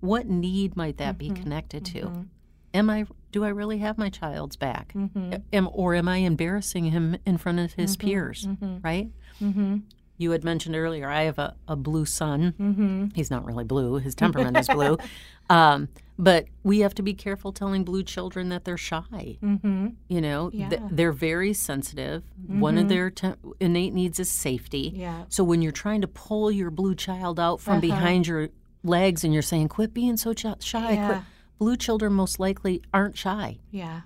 what 0.00 0.26
need 0.28 0.76
might 0.76 0.98
that 0.98 1.18
Mm-hmm. 1.18 1.34
be 1.34 1.40
connected 1.40 1.84
to? 1.86 2.26
Am 2.72 2.90
I 2.90 3.06
do 3.32 3.44
I 3.44 3.48
really 3.48 3.78
have 3.78 3.98
my 3.98 4.10
child's 4.10 4.54
back? 4.54 4.94
Am, 5.52 5.68
or 5.72 5.94
am 5.96 6.06
I 6.08 6.18
embarrassing 6.18 6.84
him 6.86 7.16
in 7.26 7.36
front 7.38 7.58
of 7.58 7.72
his 7.72 7.96
peers? 7.96 8.46
Right? 8.82 9.10
Mm-hmm. 9.42 9.78
You 10.18 10.30
had 10.30 10.44
mentioned 10.44 10.76
earlier, 10.76 11.08
I 11.10 11.22
have 11.22 11.40
a, 11.40 11.56
a 11.66 11.74
blue 11.74 12.04
son. 12.04 12.54
Mm-hmm. 12.60 13.06
He's 13.16 13.32
not 13.32 13.44
really 13.44 13.64
blue, 13.64 13.96
his 13.96 14.14
temperament 14.14 14.56
is 14.56 14.68
blue. 14.68 14.98
Um, 15.50 15.88
but 16.18 16.46
we 16.62 16.80
have 16.80 16.94
to 16.94 17.02
be 17.02 17.14
careful 17.14 17.52
telling 17.52 17.84
blue 17.84 18.02
children 18.02 18.48
that 18.50 18.64
they're 18.64 18.76
shy. 18.76 19.38
Mm-hmm. 19.42 19.88
You 20.08 20.20
know, 20.20 20.50
Th- 20.50 20.80
they're 20.90 21.12
very 21.12 21.52
sensitive. 21.52 22.22
One 22.46 22.78
of 22.78 22.88
their 22.88 23.10
te- 23.10 23.34
innate 23.60 23.92
needs 23.94 24.20
is 24.20 24.30
safety. 24.30 24.92
Yeah. 24.94 25.24
So 25.28 25.42
when 25.44 25.60
you're 25.62 25.72
trying 25.72 26.02
to 26.02 26.08
pull 26.08 26.50
your 26.50 26.70
blue 26.70 26.94
child 26.94 27.40
out 27.40 27.60
from 27.60 27.80
behind 27.80 28.26
your 28.26 28.48
legs 28.84 29.24
and 29.24 29.32
you're 29.32 29.42
saying, 29.42 29.68
quit 29.68 29.92
being 29.94 30.16
so 30.16 30.32
ch- 30.34 30.46
shy, 30.62 30.92
Yeah. 30.92 31.06
quit. 31.08 31.22
Blue 31.58 31.76
children 31.76 32.12
most 32.12 32.38
likely 32.40 32.82
aren't 32.92 33.16
shy, 33.16 33.58
Yeah. 33.70 34.02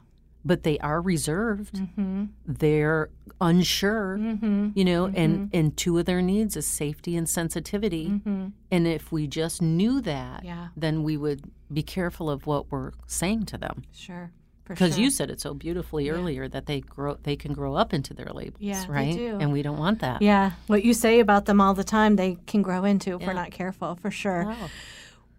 But 0.48 0.62
they 0.64 0.78
are 0.78 1.00
reserved. 1.00 1.74
Mm-hmm. 1.76 2.24
They're 2.46 3.10
unsure, 3.40 4.18
Mm-hmm. 4.18 4.70
you 4.74 4.84
know, 4.84 5.06
and, 5.06 5.50
and 5.52 5.76
two 5.76 5.96
of 5.98 6.06
their 6.06 6.22
needs 6.22 6.56
is 6.56 6.66
safety 6.66 7.16
and 7.16 7.28
sensitivity. 7.28 8.08
Mm-hmm. 8.08 8.46
And 8.72 8.86
if 8.88 9.12
we 9.12 9.26
just 9.28 9.62
knew 9.62 10.00
that, 10.00 10.44
Yeah. 10.44 10.68
then 10.76 11.02
we 11.04 11.16
would 11.16 11.40
be 11.72 11.82
careful 11.82 12.28
of 12.30 12.46
what 12.46 12.72
we're 12.72 12.92
saying 13.06 13.44
to 13.46 13.58
them. 13.58 13.84
Sure. 13.92 14.32
Because 14.66 14.94
sure. 14.94 15.04
you 15.04 15.10
said 15.10 15.30
it 15.30 15.40
so 15.40 15.54
beautifully 15.54 16.10
earlier 16.10 16.48
that 16.48 16.66
they 16.66 16.80
grow, 16.80 17.16
they 17.22 17.36
can 17.36 17.52
grow 17.54 17.74
up 17.74 17.94
into 17.94 18.12
their 18.12 18.30
labels, 18.40 18.60
Yeah, 18.60 18.84
right? 18.88 19.16
And 19.18 19.52
we 19.52 19.62
don't 19.62 19.78
want 19.78 20.00
that. 20.00 20.20
Yeah. 20.20 20.52
What 20.66 20.84
you 20.84 20.92
say 20.92 21.20
about 21.20 21.44
them 21.46 21.58
all 21.60 21.74
the 21.74 21.84
time, 21.84 22.16
they 22.16 22.36
can 22.46 22.60
grow 22.62 22.84
into 22.84 23.14
if 23.14 23.20
Yeah. 23.20 23.26
we're 23.28 23.32
not 23.44 23.50
careful, 23.50 23.96
for 24.02 24.10
sure. 24.10 24.44
Wow. 24.44 24.68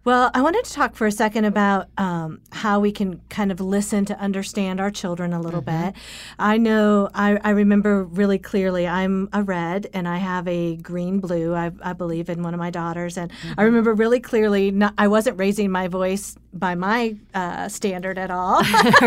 Well, 0.02 0.30
I 0.32 0.40
wanted 0.40 0.64
to 0.64 0.72
talk 0.72 0.94
for 0.94 1.06
a 1.06 1.12
second 1.12 1.44
about 1.44 1.88
um, 1.98 2.40
how 2.52 2.80
we 2.80 2.90
can 2.90 3.20
kind 3.28 3.52
of 3.52 3.60
listen 3.60 4.06
to 4.06 4.18
understand 4.18 4.80
our 4.80 4.90
children 4.90 5.34
a 5.34 5.40
little 5.40 5.60
bit. 5.60 5.94
I 6.38 6.56
know, 6.56 7.10
I, 7.12 7.38
I 7.44 7.50
remember 7.50 8.04
really 8.04 8.38
clearly, 8.38 8.88
I'm 8.88 9.28
a 9.34 9.42
red 9.42 9.88
and 9.92 10.08
I 10.08 10.16
have 10.16 10.48
a 10.48 10.76
green 10.76 11.20
blue, 11.20 11.54
I, 11.54 11.70
I 11.82 11.92
believe, 11.92 12.30
in 12.30 12.42
one 12.42 12.54
of 12.54 12.58
my 12.58 12.70
daughters. 12.70 13.18
And 13.18 13.30
I 13.58 13.64
remember 13.64 13.92
really 13.92 14.20
clearly, 14.20 14.70
not, 14.70 14.94
I 14.96 15.06
wasn't 15.06 15.38
raising 15.38 15.70
my 15.70 15.86
voice 15.88 16.34
by 16.54 16.74
my 16.76 17.16
uh, 17.34 17.68
standard 17.68 18.16
at 18.16 18.30
all. 18.30 18.62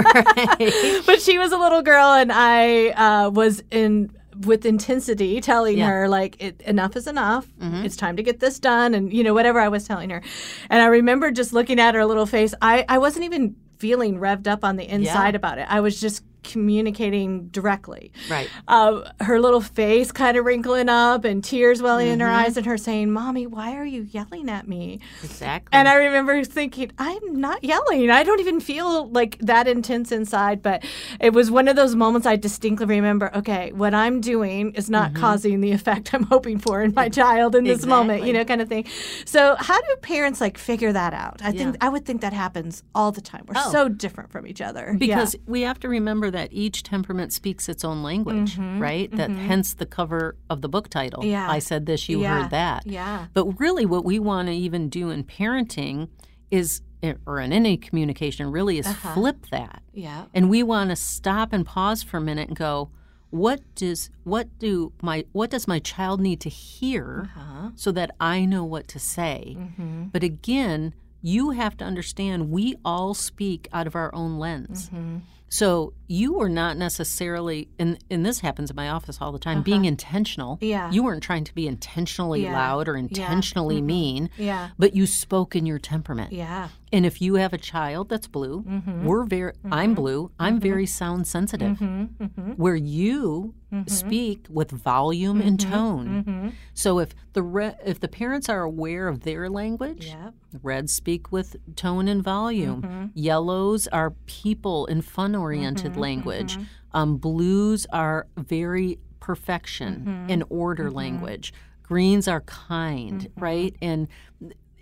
but 1.08 1.22
she 1.24 1.40
was 1.40 1.52
a 1.52 1.58
little 1.58 1.82
girl 1.82 2.14
and 2.14 2.32
I 2.32 2.90
uh, 2.90 3.30
was 3.32 3.64
in 3.72 4.12
with 4.42 4.66
intensity 4.66 5.40
telling 5.42 5.78
Yeah. 5.78 5.88
her 5.90 6.10
like 6.10 6.42
it, 6.42 6.62
enough 6.62 6.96
is 6.96 7.08
enough. 7.08 7.48
Mm-hmm. 7.62 7.86
It's 7.86 7.96
time 7.96 8.18
to 8.18 8.24
get 8.24 8.40
this 8.40 8.60
done 8.60 8.94
and 8.94 9.14
you 9.14 9.24
know 9.24 9.34
whatever 9.34 9.60
i 9.60 9.68
was 9.68 9.88
telling 9.88 10.10
her. 10.10 10.22
And 10.70 10.82
i 10.82 10.86
remember 10.86 11.32
just 11.32 11.54
looking 11.54 11.80
at 11.80 11.96
her 11.96 12.06
little 12.06 12.26
face. 12.26 12.54
I, 12.62 12.86
I 12.90 12.98
wasn't 12.98 13.26
even 13.26 13.56
feeling 13.78 14.18
revved 14.18 14.48
up 14.48 14.64
on 14.64 14.78
the 14.78 14.90
inside 14.90 15.36
about 15.36 15.58
it. 15.58 15.68
I 15.70 15.82
was 15.82 16.00
just 16.00 16.24
communicating 16.44 17.48
directly 17.50 18.12
Right. 18.30 18.50
uh, 18.68 19.02
her 19.22 19.40
little 19.40 19.62
face 19.62 20.12
kind 20.12 20.38
of 20.38 20.46
wrinkling 20.46 20.90
up 20.90 21.24
and 21.26 21.44
tears 21.44 21.82
welling 21.82 22.08
in 22.08 22.20
her 22.20 22.28
Mm-hmm. 22.28 22.46
eyes 22.46 22.58
and 22.58 22.66
her 22.66 22.78
saying 22.78 23.12
mommy 23.12 23.46
why 23.48 23.76
are 23.76 23.86
you 23.86 24.04
yelling 24.04 24.50
at 24.50 24.68
me 24.68 25.00
Exactly. 25.24 25.70
and 25.72 25.88
I 25.88 25.96
remember 25.96 26.44
thinking, 26.44 26.92
I'm 26.98 27.40
not 27.40 27.64
yelling. 27.64 28.10
I 28.10 28.24
don't 28.24 28.40
even 28.40 28.60
feel 28.60 29.10
like 29.10 29.38
that 29.40 29.68
intense 29.68 30.12
inside. 30.12 30.62
But 30.62 30.84
it 31.20 31.34
was 31.34 31.52
one 31.52 31.68
of 31.68 31.76
those 31.76 31.96
moments 31.96 32.26
I 32.28 32.36
distinctly 32.36 32.86
remember 32.86 33.30
okay, 33.36 33.72
what 33.74 33.94
I'm 33.94 34.22
doing 34.22 34.74
is 34.74 34.90
not 34.90 35.14
causing 35.16 35.62
the 35.62 35.72
effect 35.72 36.14
I'm 36.14 36.24
hoping 36.24 36.58
for 36.60 36.82
in 36.82 36.94
my 36.94 37.10
child 37.10 37.56
in 37.56 37.64
this 37.66 37.86
moment, 37.86 38.22
you 38.24 38.28
Mm-hmm. 38.34 38.38
Know, 38.40 38.46
kind 38.46 38.62
of 38.62 38.70
thing. 38.70 38.86
So, 39.26 39.56
how 39.60 39.80
do 39.80 39.96
parents 40.02 40.42
like 40.42 40.58
figure 40.58 40.92
that 40.94 41.14
out? 41.14 41.42
I 41.44 41.52
think 41.52 41.78
I 41.82 41.90
would 41.90 42.06
think 42.06 42.22
that 42.22 42.34
happens 42.34 42.84
all 42.96 43.12
the 43.12 43.22
time. 43.22 43.44
We're 43.48 43.54
Oh. 43.58 43.72
so 43.72 43.90
different 43.90 44.32
from 44.32 44.48
each 44.48 44.62
other. 44.62 44.96
because 44.98 45.36
we 45.46 45.62
have 45.62 45.80
to 45.82 45.90
remember 45.90 46.32
that 46.34 46.50
each 46.52 46.84
temperament 46.84 47.32
speaks 47.34 47.68
its 47.70 47.84
own 47.86 48.04
language, 48.04 48.58
right? 48.58 49.10
That 49.16 49.30
hence 49.32 49.74
the 49.74 49.86
cover 49.86 50.36
of 50.50 50.62
the 50.62 50.68
book 50.70 50.90
title. 50.90 51.22
Mm-hmm. 51.24 51.32
Yeah. 51.32 51.50
I 51.50 51.60
said 51.60 51.86
this, 51.86 52.10
you 52.10 52.22
Yeah. 52.22 52.42
heard 52.42 52.52
that. 52.52 52.86
Yeah. 52.86 53.28
But 53.34 53.60
really, 53.60 53.86
what 53.86 54.04
we 54.06 54.20
want 54.20 54.48
to 54.50 54.54
even 54.54 54.90
do 54.90 55.10
in 55.10 55.24
parenting 55.24 56.10
is, 56.52 56.82
or 57.26 57.40
in 57.40 57.52
any 57.54 57.78
communication, 57.78 58.52
really 58.52 58.78
is 58.78 58.86
Uh-huh. 58.88 59.14
flip 59.14 59.46
that. 59.52 59.82
Yeah. 59.94 60.26
And 60.34 60.50
we 60.50 60.62
want 60.64 60.90
to 60.90 60.96
stop 60.96 61.54
and 61.54 61.66
pause 61.66 62.04
for 62.04 62.18
a 62.18 62.22
minute 62.22 62.50
and 62.50 62.58
go, 62.58 62.90
what 63.30 63.62
does 63.74 64.12
what 64.24 64.48
do 64.60 64.92
my 65.02 65.26
what 65.32 65.50
does 65.50 65.68
my 65.68 65.80
child 65.80 66.22
need 66.22 66.40
to 66.42 66.50
hear 66.50 67.30
Uh-huh. 67.36 67.70
so 67.76 67.92
that 67.92 68.12
I 68.20 68.46
know 68.46 68.64
what 68.64 68.88
to 68.90 69.00
say? 69.00 69.56
Mm-hmm. 69.58 70.04
But 70.14 70.22
again, 70.24 70.94
you 71.26 71.52
have 71.52 71.76
to 71.78 71.86
understand 71.86 72.52
we 72.52 72.76
all 72.86 73.14
speak 73.16 73.68
out 73.74 73.88
of 73.88 73.96
our 73.96 74.14
own 74.14 74.38
lens. 74.38 74.90
Mm-hmm. 74.90 75.18
So 75.50 75.94
you 76.08 76.34
were 76.34 76.50
not 76.50 76.78
necessarily, 76.78 77.70
and, 77.78 77.98
and 78.10 78.26
this 78.26 78.40
happens 78.40 78.70
in 78.72 78.76
my 78.76 78.90
office 78.90 79.20
all 79.22 79.32
the 79.32 79.40
time, 79.40 79.62
being 79.62 79.86
intentional. 79.86 80.54
Uh-huh. 80.54 80.66
Yeah. 80.66 80.92
You 80.92 81.04
weren't 81.04 81.24
trying 81.24 81.44
to 81.46 81.54
be 81.54 81.68
intentionally 81.68 82.44
Yeah. 82.44 82.54
loud 82.54 82.88
or 82.88 82.96
intentionally 82.98 83.82
mean, 83.82 84.30
Yeah. 84.38 84.70
but 84.80 84.96
you 84.96 85.06
spoke 85.06 85.56
in 85.56 85.66
your 85.66 85.80
temperament. 85.80 86.34
Yeah. 86.34 86.70
And 86.92 87.06
if 87.06 87.22
you 87.22 87.36
have 87.36 87.54
a 87.54 87.58
child 87.58 88.10
that's 88.10 88.28
blue, 88.28 88.62
Mm-hmm. 88.64 89.06
we're 89.06 89.26
very, 89.26 89.54
I'm 89.72 89.94
blue, 89.96 90.32
I'm 90.40 90.60
very 90.60 90.86
sound 90.86 91.26
sensitive. 91.28 91.78
Mm-hmm. 91.80 92.52
Where 92.54 92.76
you 92.76 93.54
speak 93.88 94.46
with 94.50 94.70
volume 94.70 95.42
and 95.42 95.58
Mm-hmm. 95.60 95.72
tone. 95.72 96.54
So 96.76 97.00
if 97.00 97.10
the 97.34 97.42
re- 97.42 97.76
if 97.84 98.00
the 98.00 98.08
parents 98.08 98.48
are 98.50 98.62
aware 98.62 99.08
of 99.08 99.22
their 99.22 99.50
language, 99.50 100.08
Yeah. 100.08 100.32
Reds 100.62 100.94
speak 100.94 101.32
with 101.32 101.56
tone 101.76 102.08
and 102.08 102.24
volume. 102.24 102.82
Mm-hmm. 102.84 103.06
Yellows 103.16 103.88
are 103.88 104.12
people 104.28 104.86
and 104.86 105.04
fun 105.04 105.34
oriented 105.44 105.96
language. 105.98 106.54
mm-hmm. 106.56 106.98
Um, 106.98 107.18
blues 107.18 107.86
are 107.92 108.28
very 108.38 109.00
perfection 109.20 109.94
Mm-hmm. 110.08 110.32
and 110.32 110.44
order 110.50 110.90
language. 110.92 111.54
Greens 111.82 112.28
are 112.28 112.42
kind, 112.42 113.20
Mm-hmm. 113.22 113.44
right? 113.50 113.76
And 113.82 114.08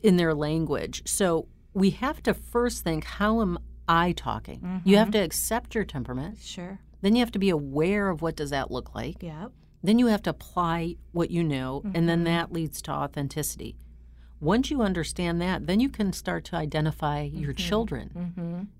in 0.03 0.17
their 0.17 0.33
language. 0.33 0.95
So 1.05 1.47
we 1.73 1.89
have 2.05 2.21
to 2.23 2.33
first 2.33 2.83
think 2.83 3.03
how 3.19 3.41
am 3.41 3.57
I 3.87 4.11
talking? 4.13 4.59
You 4.61 4.95
Mm-hmm. 4.95 4.99
have 5.03 5.11
to 5.11 5.19
accept 5.19 5.75
your 5.75 5.85
temperament. 5.85 6.37
Sure. 6.41 6.79
Then 7.01 7.15
you 7.15 7.19
have 7.25 7.31
to 7.31 7.39
be 7.47 7.49
aware 7.49 8.09
of 8.09 8.21
what 8.21 8.35
does 8.35 8.49
that 8.51 8.69
look 8.71 8.93
like. 8.95 9.17
Yeah. 9.23 9.47
Then 9.83 9.97
you 9.99 10.07
have 10.07 10.21
to 10.23 10.29
apply 10.37 10.97
what 11.11 11.31
you 11.31 11.43
know, 11.43 11.81
and 11.83 11.93
Mm-hmm. 11.95 12.05
then 12.07 12.23
that 12.25 12.51
leads 12.51 12.81
to 12.83 12.91
authenticity. 12.91 13.75
Once 14.39 14.71
you 14.71 14.81
understand 14.81 15.39
that, 15.41 15.67
then 15.67 15.79
you 15.79 15.89
can 15.89 16.11
start 16.13 16.43
to 16.49 16.55
identify 16.55 17.21
your 17.21 17.53
Mm-hmm. 17.53 17.67
children 17.69 18.05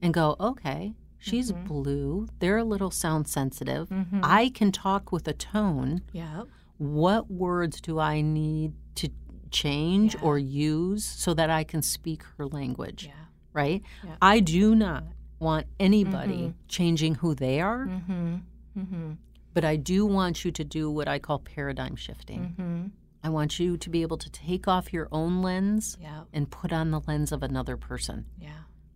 and 0.02 0.13
go, 0.13 0.36
okay, 0.39 0.94
she's 1.21 1.51
blue. 1.51 2.27
They're 2.39 2.57
a 2.57 2.63
little 2.63 2.91
sound 2.91 3.27
sensitive. 3.27 3.88
Mm-hmm. 3.89 4.19
I 4.23 4.49
can 4.49 4.71
talk 4.71 5.12
with 5.12 5.27
a 5.27 5.34
tone. 5.34 6.01
Yeah. 6.12 6.43
What 6.77 7.29
words 7.31 7.79
do 7.79 7.99
I 7.99 8.21
need 8.21 8.73
to 8.95 9.10
change 9.51 10.15
or 10.21 10.38
use 10.39 11.05
so 11.05 11.34
that 11.36 11.49
I 11.49 11.63
can 11.63 11.81
speak 11.81 12.23
her 12.38 12.45
language? 12.47 13.05
Yeah. 13.05 13.12
Right? 13.53 13.81
Yeah. 14.03 14.15
I 14.21 14.39
do 14.39 14.75
not 14.75 15.03
want 15.39 15.67
anybody 15.79 16.53
changing 16.67 17.15
who 17.15 17.36
they 17.36 17.62
are, 17.62 17.86
Mm-hmm. 17.86 18.36
Mm-hmm. 18.77 19.12
but 19.53 19.65
I 19.65 19.75
do 19.75 20.05
want 20.05 20.45
you 20.45 20.51
to 20.51 20.63
do 20.63 20.89
what 20.89 21.07
I 21.07 21.19
call 21.19 21.39
paradigm 21.39 21.95
shifting. 21.95 22.55
Mm-hmm. 22.57 22.88
I 23.23 23.29
want 23.29 23.60
you 23.60 23.77
to 23.77 23.89
be 23.89 24.01
able 24.01 24.17
to 24.17 24.29
take 24.31 24.67
off 24.67 24.91
your 24.93 25.07
own 25.12 25.41
lens 25.41 25.97
Yeah. 26.01 26.21
and 26.34 26.49
put 26.49 26.71
on 26.73 26.89
the 26.91 27.01
lens 27.07 27.31
of 27.31 27.43
another 27.43 27.75
person. 27.77 28.25
Yeah. 28.39 28.49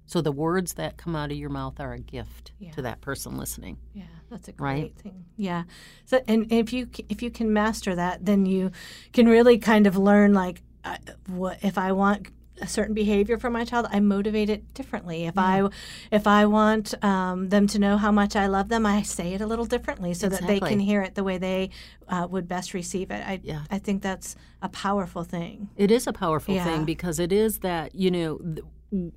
So 0.05 0.21
the 0.21 0.31
words 0.31 0.73
that 0.75 0.97
come 0.97 1.15
out 1.15 1.31
of 1.31 1.37
your 1.37 1.49
mouth 1.49 1.79
are 1.79 1.93
a 1.93 1.99
gift 1.99 2.51
Yeah. 2.59 2.71
to 2.71 2.81
that 2.83 3.01
person 3.01 3.37
listening. 3.37 3.77
Yeah, 3.93 4.03
that's 4.29 4.47
a 4.47 4.51
great 4.51 4.81
Right? 4.81 4.95
thing. 4.99 5.25
Yeah. 5.35 5.63
So, 6.05 6.21
and 6.27 6.51
if 6.51 6.71
you 6.73 6.87
if 7.09 7.21
you 7.23 7.31
can 7.31 7.51
master 7.53 7.95
that, 7.95 8.25
then 8.25 8.45
you 8.45 8.71
can 9.13 9.27
really 9.27 9.57
kind 9.57 9.87
of 9.87 9.97
learn 9.97 10.33
like, 10.33 10.61
uh, 10.83 10.97
what 11.27 11.57
if 11.63 11.77
I 11.77 11.91
want 11.91 12.27
a 12.61 12.67
certain 12.67 12.93
behavior 12.93 13.37
from 13.37 13.51
my 13.51 13.65
child, 13.65 13.85
I 13.91 13.99
motivate 13.99 14.49
it 14.49 14.73
differently. 14.73 15.25
If 15.25 15.37
I 15.37 15.67
if 16.11 16.25
I 16.27 16.45
want 16.45 16.93
um, 17.03 17.49
them 17.49 17.67
to 17.67 17.79
know 17.79 17.97
how 17.97 18.11
much 18.13 18.35
I 18.37 18.47
love 18.47 18.69
them, 18.69 18.85
I 18.85 19.01
say 19.01 19.33
it 19.33 19.41
a 19.41 19.45
little 19.47 19.65
differently 19.65 20.13
so 20.13 20.29
that 20.29 20.47
they 20.47 20.59
can 20.61 20.79
hear 20.79 21.01
it 21.01 21.15
the 21.15 21.23
way 21.23 21.37
they 21.37 21.71
uh, 22.07 22.27
would 22.29 22.47
best 22.47 22.73
receive 22.73 23.11
it. 23.11 23.21
I 23.27 23.41
Yeah. 23.43 23.63
I 23.69 23.79
think 23.79 24.01
that's 24.03 24.37
a 24.61 24.69
powerful 24.69 25.23
thing. 25.25 25.69
It 25.75 25.91
is 25.91 26.07
a 26.07 26.13
powerful 26.13 26.55
Yeah. 26.55 26.63
thing 26.63 26.85
because 26.85 27.19
it 27.19 27.33
is 27.33 27.59
that, 27.59 27.93
you 27.93 28.09
know, 28.11 28.37
th- 28.37 29.11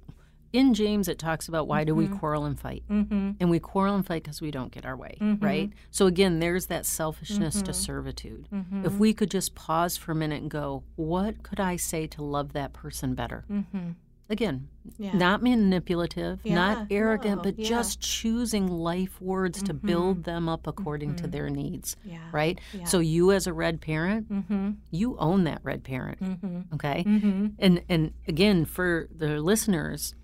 in 0.52 0.74
James 0.74 1.08
it 1.08 1.18
talks 1.18 1.48
about 1.48 1.66
why 1.68 1.84
do 1.84 1.94
we 1.94 2.08
quarrel 2.08 2.44
and 2.44 2.58
fight? 2.58 2.82
Mm-hmm. 2.90 3.32
And 3.40 3.50
we 3.50 3.58
quarrel 3.58 3.94
and 3.94 4.06
fight 4.06 4.22
because 4.22 4.40
we 4.40 4.50
don't 4.50 4.72
get 4.72 4.86
our 4.86 4.96
way, 4.96 5.16
right? 5.40 5.70
So 5.90 6.06
again, 6.06 6.38
there's 6.40 6.66
that 6.66 6.86
selfishness 6.86 7.56
Mm-hmm. 7.56 7.64
to 7.66 7.72
servitude. 7.74 8.48
If 8.84 8.94
we 8.94 9.12
could 9.12 9.30
just 9.30 9.54
pause 9.54 9.96
for 9.96 10.12
a 10.12 10.14
minute 10.14 10.40
and 10.42 10.50
go, 10.50 10.84
what 10.96 11.42
could 11.42 11.60
I 11.60 11.76
say 11.76 12.06
to 12.08 12.22
love 12.22 12.52
that 12.54 12.72
person 12.72 13.14
better? 13.14 13.44
Mm-hmm. 13.50 13.90
Again, 14.30 14.68
Yeah. 14.98 15.14
not 15.16 15.42
manipulative, 15.42 16.40
Yeah, 16.44 16.54
not 16.54 16.86
arrogant, 16.90 17.36
no, 17.38 17.42
but 17.44 17.58
yeah. 17.58 17.66
just 17.66 18.00
choosing 18.02 18.66
life 18.68 19.18
words 19.22 19.62
to 19.62 19.72
build 19.72 20.24
them 20.24 20.50
up 20.50 20.66
according 20.66 21.16
to 21.16 21.26
their 21.26 21.48
needs, 21.48 21.96
Yeah. 22.04 22.18
right? 22.30 22.58
So 22.84 22.98
you 22.98 23.32
as 23.32 23.46
a 23.46 23.54
red 23.54 23.80
parent, 23.80 24.30
Mm-hmm. 24.30 24.70
you 24.90 25.16
own 25.18 25.44
that 25.44 25.60
red 25.62 25.82
parent, 25.82 26.20
Mm-hmm. 26.20 26.74
okay? 26.74 27.04
Mm-hmm. 27.06 27.46
And 27.58 27.82
and 27.88 28.12
again, 28.26 28.66
for 28.66 29.08
the 29.14 29.40
listeners, 29.40 30.14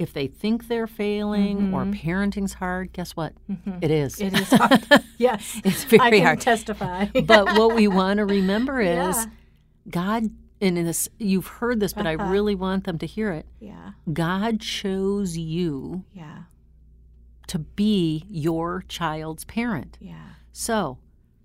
if 0.00 0.12
they 0.14 0.26
think 0.26 0.66
they're 0.68 0.86
failing 0.86 1.74
or 1.74 1.84
parenting's 1.84 2.54
hard, 2.54 2.92
guess 2.92 3.14
what? 3.14 3.34
It 3.82 3.90
is. 3.90 4.16
Mm-hmm. 4.16 4.34
It 4.34 4.40
is 4.42 4.50
hard. 4.90 5.04
yes. 5.18 5.60
It's 5.64 5.84
very 5.84 6.00
I 6.02 6.10
can 6.10 6.22
hard. 6.24 6.40
testify. 6.40 7.04
but 7.24 7.56
what 7.58 7.74
we 7.74 7.86
want 7.86 8.16
to 8.18 8.24
remember 8.24 8.80
is 8.80 9.16
Yeah. 9.16 9.24
God 9.88 10.24
and 10.62 10.76
in 10.78 10.84
this 10.86 11.08
you've 11.18 11.46
heard 11.46 11.80
this, 11.80 11.92
but 11.92 12.06
Uh-huh. 12.06 12.22
I 12.24 12.30
really 12.30 12.54
want 12.54 12.84
them 12.84 12.98
to 12.98 13.06
hear 13.06 13.30
it. 13.32 13.46
yeah. 13.60 13.92
God 14.12 14.60
chose 14.60 15.36
you 15.36 16.04
Yeah. 16.12 16.44
to 17.48 17.58
be 17.58 18.24
your 18.28 18.84
child's 18.88 19.44
parent. 19.44 19.98
Yeah. 20.00 20.14
So 20.52 20.98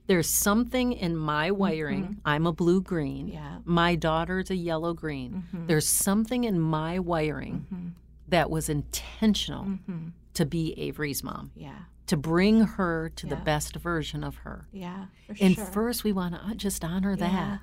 there's 0.08 0.30
something 0.30 0.94
in 0.94 1.18
my 1.18 1.50
wiring. 1.52 2.22
I'm 2.24 2.46
a 2.46 2.54
blue 2.54 2.80
green. 2.82 3.26
Mm-hmm. 3.28 3.36
Yeah. 3.36 3.58
My 3.66 3.96
daughter's 3.96 4.50
a 4.52 4.56
yellow 4.56 4.94
green. 4.94 5.44
Mhm. 5.54 5.68
There's 5.68 5.88
something 5.88 6.44
in 6.46 6.60
my 6.60 7.00
wiring 7.00 7.66
Mhm. 7.74 7.92
That 8.28 8.50
was 8.50 8.70
intentional 8.70 9.64
Mhm. 9.66 10.12
to 10.34 10.46
be 10.46 10.74
Avery's 10.80 11.24
mom, 11.24 11.52
Yeah. 11.56 11.76
to 12.08 12.18
bring 12.18 12.62
her 12.62 13.10
to 13.16 13.28
the 13.28 13.36
best 13.36 13.76
version 13.76 14.24
of 14.24 14.38
her. 14.38 14.68
Yeah. 14.72 15.06
For 15.28 15.36
And 15.42 15.56
sure. 15.56 15.66
first, 15.66 16.04
we 16.04 16.12
want 16.12 16.36
to 16.36 16.56
just 16.56 16.84
honor 16.84 17.12
Yeah. 17.12 17.30
that. 17.30 17.60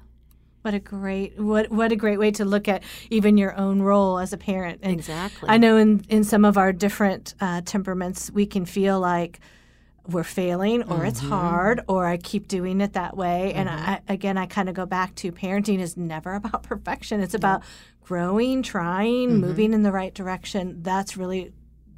What 0.62 0.75
a 0.75 0.79
great 0.79 1.40
what 1.40 1.70
what 1.72 1.90
a 1.90 1.96
great 1.96 2.18
way 2.20 2.31
to 2.33 2.44
look 2.44 2.68
at 2.68 2.85
even 3.11 3.37
your 3.37 3.57
own 3.59 3.83
role 3.83 4.20
as 4.20 4.33
a 4.33 4.37
parent. 4.37 4.79
And 4.85 4.92
Exactly. 4.92 5.48
I 5.48 5.59
know 5.59 5.77
in 5.77 6.05
in 6.09 6.22
some 6.22 6.44
of 6.44 6.57
our 6.57 6.72
different 6.72 7.35
uh, 7.40 7.62
temperaments, 7.64 8.31
we 8.31 8.46
can 8.46 8.64
feel 8.64 9.01
like 9.01 9.40
we're 10.08 10.24
failing 10.24 10.82
or 10.90 11.04
it's 11.04 11.20
Mm-hmm. 11.20 11.28
hard 11.30 11.80
or 11.88 12.06
I 12.06 12.16
keep 12.16 12.48
doing 12.48 12.80
it 12.80 12.94
that 12.94 13.16
way. 13.16 13.52
And 13.54 13.68
I, 13.70 14.00
again, 14.08 14.36
I 14.36 14.46
kind 14.46 14.68
of 14.68 14.74
go 14.74 14.84
back 14.86 15.14
to 15.16 15.30
parenting 15.32 15.78
is 15.78 15.96
never 15.96 16.34
about 16.40 16.64
perfection. 16.64 17.20
It's 17.20 17.34
about 17.34 17.62
growing, 18.02 18.62
trying, 18.62 19.28
Mm-hmm. 19.30 19.40
moving 19.40 19.72
in 19.74 19.82
the 19.82 19.92
right 19.92 20.12
direction. 20.12 20.82
That's 20.82 21.16
really 21.16 21.52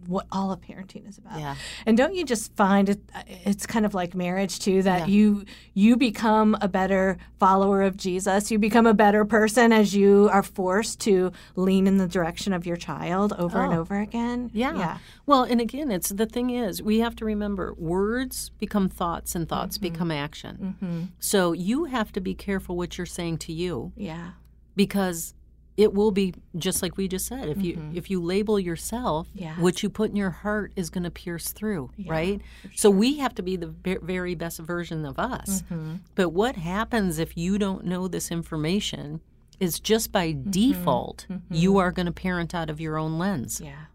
what 0.07 0.27
all 0.33 0.53
of 0.53 0.61
parenting 0.61 1.09
is 1.09 1.19
about. 1.19 1.39
Yeah. 1.39 1.55
And 1.87 1.97
don't 1.97 2.15
you 2.15 2.25
just 2.25 2.55
find 2.57 2.89
it 2.89 3.01
it's 3.45 3.67
kind 3.67 3.85
of 3.87 3.95
like 3.95 4.15
marriage 4.15 4.59
too 4.59 4.83
that 4.83 5.01
Yeah. 5.01 5.15
you 5.15 5.45
you 5.75 5.97
become 5.97 6.57
a 6.61 6.69
better 6.69 7.17
follower 7.39 7.83
of 7.83 7.97
Jesus. 7.97 8.51
You 8.51 8.59
become 8.59 8.87
a 8.87 8.95
better 8.95 9.25
person 9.25 9.73
as 9.73 9.95
you 9.95 10.29
are 10.33 10.43
forced 10.43 11.01
to 11.01 11.33
lean 11.57 11.87
in 11.87 11.99
the 11.99 12.07
direction 12.09 12.53
of 12.53 12.65
your 12.67 12.77
child 12.77 13.33
over 13.39 13.63
and 13.63 13.75
Oh. 13.75 13.81
over 13.81 13.99
again. 14.01 14.51
Yeah. 14.53 14.77
Yeah. 14.77 14.99
Well, 15.27 15.43
and 15.43 15.61
again, 15.61 15.91
it's 15.91 16.09
the 16.11 16.27
thing 16.27 16.51
is, 16.51 16.83
we 16.83 16.99
have 17.01 17.17
to 17.17 17.25
remember 17.25 17.75
words 17.75 18.51
become 18.59 18.89
thoughts 18.89 19.35
and 19.35 19.49
thoughts 19.49 19.79
Mm-hmm. 19.79 19.93
become 19.93 20.11
action. 20.11 21.11
So 21.19 21.53
you 21.53 21.85
have 21.85 22.13
to 22.13 22.21
be 22.21 22.35
careful 22.35 22.77
what 22.77 22.97
you're 22.99 23.07
saying 23.07 23.39
to 23.39 23.53
you 23.53 23.93
Yeah. 23.97 24.31
because 24.77 25.35
it 25.77 25.93
will 25.93 26.13
be 26.13 26.33
just 26.57 26.83
like 26.83 26.97
we 26.97 27.09
just 27.09 27.27
said 27.27 27.49
if 27.49 27.61
you 27.63 27.91
if 27.95 28.09
you 28.11 28.23
label 28.23 28.59
yourself 28.61 29.27
Mm-hmm. 29.29 29.39
Yes. 29.43 29.59
what 29.59 29.83
you 29.83 29.91
put 29.91 30.11
in 30.11 30.17
your 30.17 30.31
heart 30.31 30.73
is 30.77 30.89
going 30.91 31.05
to 31.05 31.11
pierce 31.11 31.51
through 31.53 31.91
Yeah, 31.97 32.13
right 32.13 32.41
so 32.77 32.91
we 32.91 33.19
have 33.19 33.35
to 33.37 33.43
be 33.43 33.57
the 33.57 33.67
very 33.67 34.35
best 34.35 34.59
version 34.61 35.05
of 35.05 35.19
us 35.19 35.63
Mm-hmm. 35.63 35.95
but 36.15 36.29
what 36.31 36.57
happens 36.57 37.19
if 37.19 37.37
you 37.37 37.59
don't 37.59 37.85
know 37.85 38.07
this 38.09 38.31
information 38.31 39.21
is 39.61 39.79
just 39.81 40.11
by 40.13 40.37
default 40.51 41.27
you 41.51 41.79
are 41.79 41.91
going 41.93 42.07
to 42.07 42.13
parent 42.13 42.55
out 42.55 42.71
of 42.71 42.81
your 42.81 42.97
own 42.99 43.19
lens 43.19 43.61
Yeah. 43.65 43.87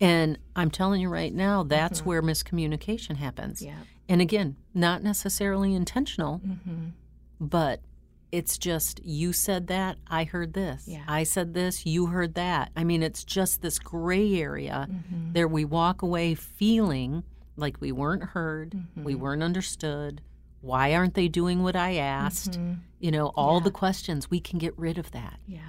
and 0.00 0.38
i'm 0.56 0.70
telling 0.70 1.00
you 1.00 1.08
right 1.08 1.34
now 1.34 1.62
that's 1.62 2.04
where 2.06 2.22
miscommunication 2.22 3.16
happens 3.16 3.60
Yeah. 3.62 3.80
and 4.08 4.20
again 4.22 4.56
not 4.74 5.02
necessarily 5.02 5.74
intentional 5.74 6.40
Mm-hmm. 6.46 6.86
but 7.40 7.80
it's 8.30 8.58
just 8.58 9.00
you 9.04 9.32
said 9.32 9.66
that 9.68 9.96
i 10.08 10.24
heard 10.24 10.52
this 10.52 10.84
Yeah. 10.86 11.04
i 11.08 11.22
said 11.22 11.54
this 11.54 11.86
you 11.86 12.06
heard 12.06 12.34
that 12.34 12.70
i 12.76 12.84
mean 12.84 13.02
it's 13.02 13.24
just 13.24 13.62
this 13.62 13.78
gray 13.78 14.40
area 14.40 14.86
Mm-hmm. 14.90 15.32
there 15.32 15.48
we 15.48 15.64
walk 15.64 16.02
away 16.02 16.34
feeling 16.34 17.22
like 17.56 17.80
we 17.80 17.90
weren't 17.92 18.22
heard 18.24 18.74
we 18.96 19.12
Mm-hmm. 19.14 19.22
weren't 19.22 19.42
understood 19.42 20.20
why 20.60 20.94
aren't 20.94 21.14
they 21.14 21.28
doing 21.28 21.62
what 21.62 21.76
i 21.76 21.96
asked 21.96 22.58
you 22.98 23.10
know 23.10 23.28
all 23.36 23.60
the 23.60 23.70
questions 23.70 24.30
we 24.30 24.40
can 24.40 24.58
get 24.58 24.76
rid 24.78 24.98
of 24.98 25.10
that 25.12 25.38
Yeah. 25.46 25.60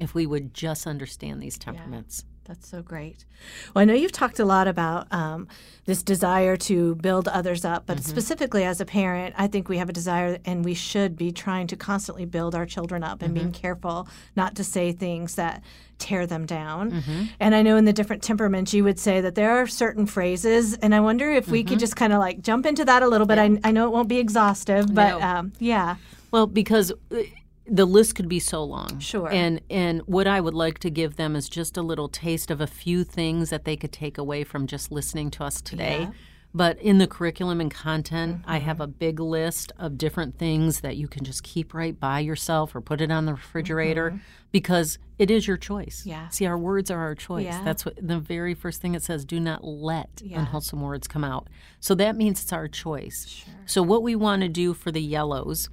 if 0.00 0.14
we 0.14 0.26
would 0.26 0.54
just 0.54 0.86
understand 0.86 1.40
these 1.40 1.58
temperaments 1.58 2.24
That's 2.48 2.66
so 2.66 2.80
great. 2.80 3.26
Well, 3.74 3.82
I 3.82 3.84
know 3.84 3.92
you've 3.92 4.10
talked 4.10 4.40
a 4.40 4.44
lot 4.46 4.66
about 4.68 5.06
um, 5.12 5.46
this 5.84 6.02
desire 6.02 6.56
to 6.56 6.94
build 6.94 7.28
others 7.28 7.62
up, 7.62 7.84
but 7.84 8.02
specifically 8.02 8.64
as 8.64 8.80
a 8.80 8.86
parent, 8.86 9.34
I 9.36 9.48
think 9.48 9.68
we 9.68 9.76
have 9.76 9.90
a 9.90 9.92
desire 9.92 10.38
and 10.46 10.64
we 10.64 10.72
should 10.72 11.14
be 11.14 11.30
trying 11.30 11.66
to 11.66 11.76
constantly 11.76 12.24
build 12.24 12.54
our 12.54 12.64
children 12.64 13.04
up 13.04 13.20
and 13.20 13.34
being 13.34 13.52
careful 13.52 14.08
not 14.34 14.54
to 14.56 14.64
say 14.64 14.92
things 14.92 15.34
that 15.34 15.62
tear 15.98 16.26
them 16.26 16.46
down. 16.46 17.02
And 17.38 17.54
I 17.54 17.60
know 17.60 17.76
in 17.76 17.84
the 17.84 17.92
different 17.92 18.22
temperaments, 18.22 18.72
you 18.72 18.82
would 18.82 18.98
say 18.98 19.20
that 19.20 19.34
there 19.34 19.50
are 19.60 19.66
certain 19.66 20.06
phrases, 20.06 20.72
and 20.78 20.94
I 20.94 21.00
wonder 21.00 21.30
if 21.30 21.48
we 21.48 21.62
could 21.64 21.78
just 21.78 21.96
kind 21.96 22.14
of 22.14 22.18
like 22.18 22.40
jump 22.40 22.64
into 22.64 22.84
that 22.86 23.02
a 23.02 23.08
little 23.08 23.26
bit. 23.26 23.38
I, 23.38 23.58
I 23.62 23.72
know 23.72 23.86
it 23.86 23.90
won't 23.92 24.08
be 24.08 24.18
exhaustive, 24.18 24.94
but 24.94 25.18
No. 25.18 25.20
um, 25.20 25.52
yeah. 25.58 25.96
Well, 26.30 26.46
because 26.46 26.92
uh, 27.12 27.16
the 27.68 27.84
list 27.84 28.14
could 28.14 28.28
be 28.28 28.40
so 28.40 28.64
long. 28.64 28.98
Sure. 28.98 29.30
And 29.30 29.60
and 29.70 30.00
what 30.06 30.26
I 30.26 30.40
would 30.40 30.54
like 30.54 30.78
to 30.80 30.90
give 30.90 31.16
them 31.16 31.36
is 31.36 31.48
just 31.48 31.76
a 31.76 31.82
little 31.82 32.08
taste 32.08 32.50
of 32.50 32.60
a 32.60 32.66
few 32.66 33.04
things 33.04 33.50
that 33.50 33.64
they 33.64 33.76
could 33.76 33.92
take 33.92 34.18
away 34.18 34.44
from 34.44 34.66
just 34.66 34.90
listening 34.90 35.30
to 35.32 35.44
us 35.44 35.60
today. 35.60 36.00
Yeah. 36.00 36.06
Mm-hmm. 36.06 36.12
But 36.54 36.80
in 36.80 36.96
the 36.96 37.06
curriculum 37.06 37.60
and 37.60 37.70
content, 37.70 38.40
I 38.46 38.58
have 38.58 38.80
a 38.80 38.86
big 38.86 39.20
list 39.20 39.70
of 39.78 39.98
different 39.98 40.38
things 40.38 40.80
that 40.80 40.96
you 40.96 41.06
can 41.06 41.22
just 41.22 41.42
keep 41.42 41.74
right 41.74 41.98
by 42.00 42.20
yourself 42.20 42.74
or 42.74 42.80
put 42.80 43.02
it 43.02 43.10
on 43.10 43.26
the 43.26 43.34
refrigerator 43.34 44.18
because 44.50 44.98
it 45.18 45.30
is 45.30 45.46
your 45.46 45.58
choice. 45.58 46.00
Mm-hmm. 46.00 46.08
Yeah. 46.08 46.28
See, 46.30 46.46
our 46.46 46.56
words 46.56 46.90
are 46.90 47.00
our 47.00 47.14
choice. 47.14 47.44
Yeah. 47.44 47.62
That's 47.64 47.84
what 47.84 47.96
the 48.00 48.18
very 48.18 48.54
first 48.54 48.80
thing 48.80 48.94
it 48.94 49.02
says 49.02 49.26
do 49.26 49.38
not 49.38 49.62
let 49.62 50.22
Yeah. 50.24 50.38
unwholesome 50.40 50.80
words 50.80 51.06
come 51.06 51.22
out. 51.22 51.48
So 51.80 51.94
that 51.96 52.16
means 52.16 52.42
it's 52.42 52.52
our 52.52 52.66
choice. 52.66 53.26
Sure. 53.28 53.54
So 53.66 53.82
what 53.82 54.02
we 54.02 54.16
want 54.16 54.40
to 54.40 54.48
do 54.48 54.72
for 54.72 54.90
the 54.90 55.02
yellows 55.02 55.68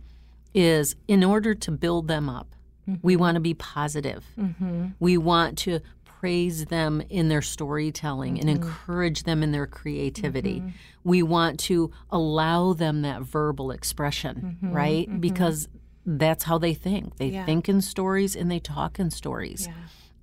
is 0.55 0.95
in 1.07 1.23
order 1.23 1.53
to 1.53 1.71
build 1.71 2.07
them 2.07 2.29
up, 2.29 2.55
we 2.87 3.13
mm-hmm. 3.13 3.19
want 3.19 3.35
to 3.35 3.41
be 3.41 3.53
positive. 3.53 4.23
Mm-hmm. 4.39 4.87
We 4.99 5.17
want 5.17 5.57
to 5.59 5.81
praise 6.03 6.65
them 6.65 7.01
in 7.09 7.29
their 7.29 7.41
storytelling 7.41 8.39
and 8.39 8.49
mm-hmm. 8.49 8.63
encourage 8.63 9.23
them 9.23 9.43
in 9.43 9.51
their 9.51 9.67
creativity. 9.67 10.63
We 11.03 11.21
want 11.21 11.59
to 11.61 11.91
allow 12.09 12.73
them 12.73 13.01
that 13.03 13.21
verbal 13.21 13.71
expression, 13.71 14.57
right? 14.61 15.21
Because 15.21 15.67
that's 16.05 16.45
how 16.45 16.57
they 16.57 16.73
think. 16.73 17.17
They 17.17 17.29
Yeah. 17.29 17.45
think 17.45 17.67
in 17.67 17.81
stories 17.81 18.35
and 18.35 18.49
they 18.49 18.59
talk 18.59 18.99
in 18.99 19.11
stories. 19.11 19.67
Yeah. 19.67 19.73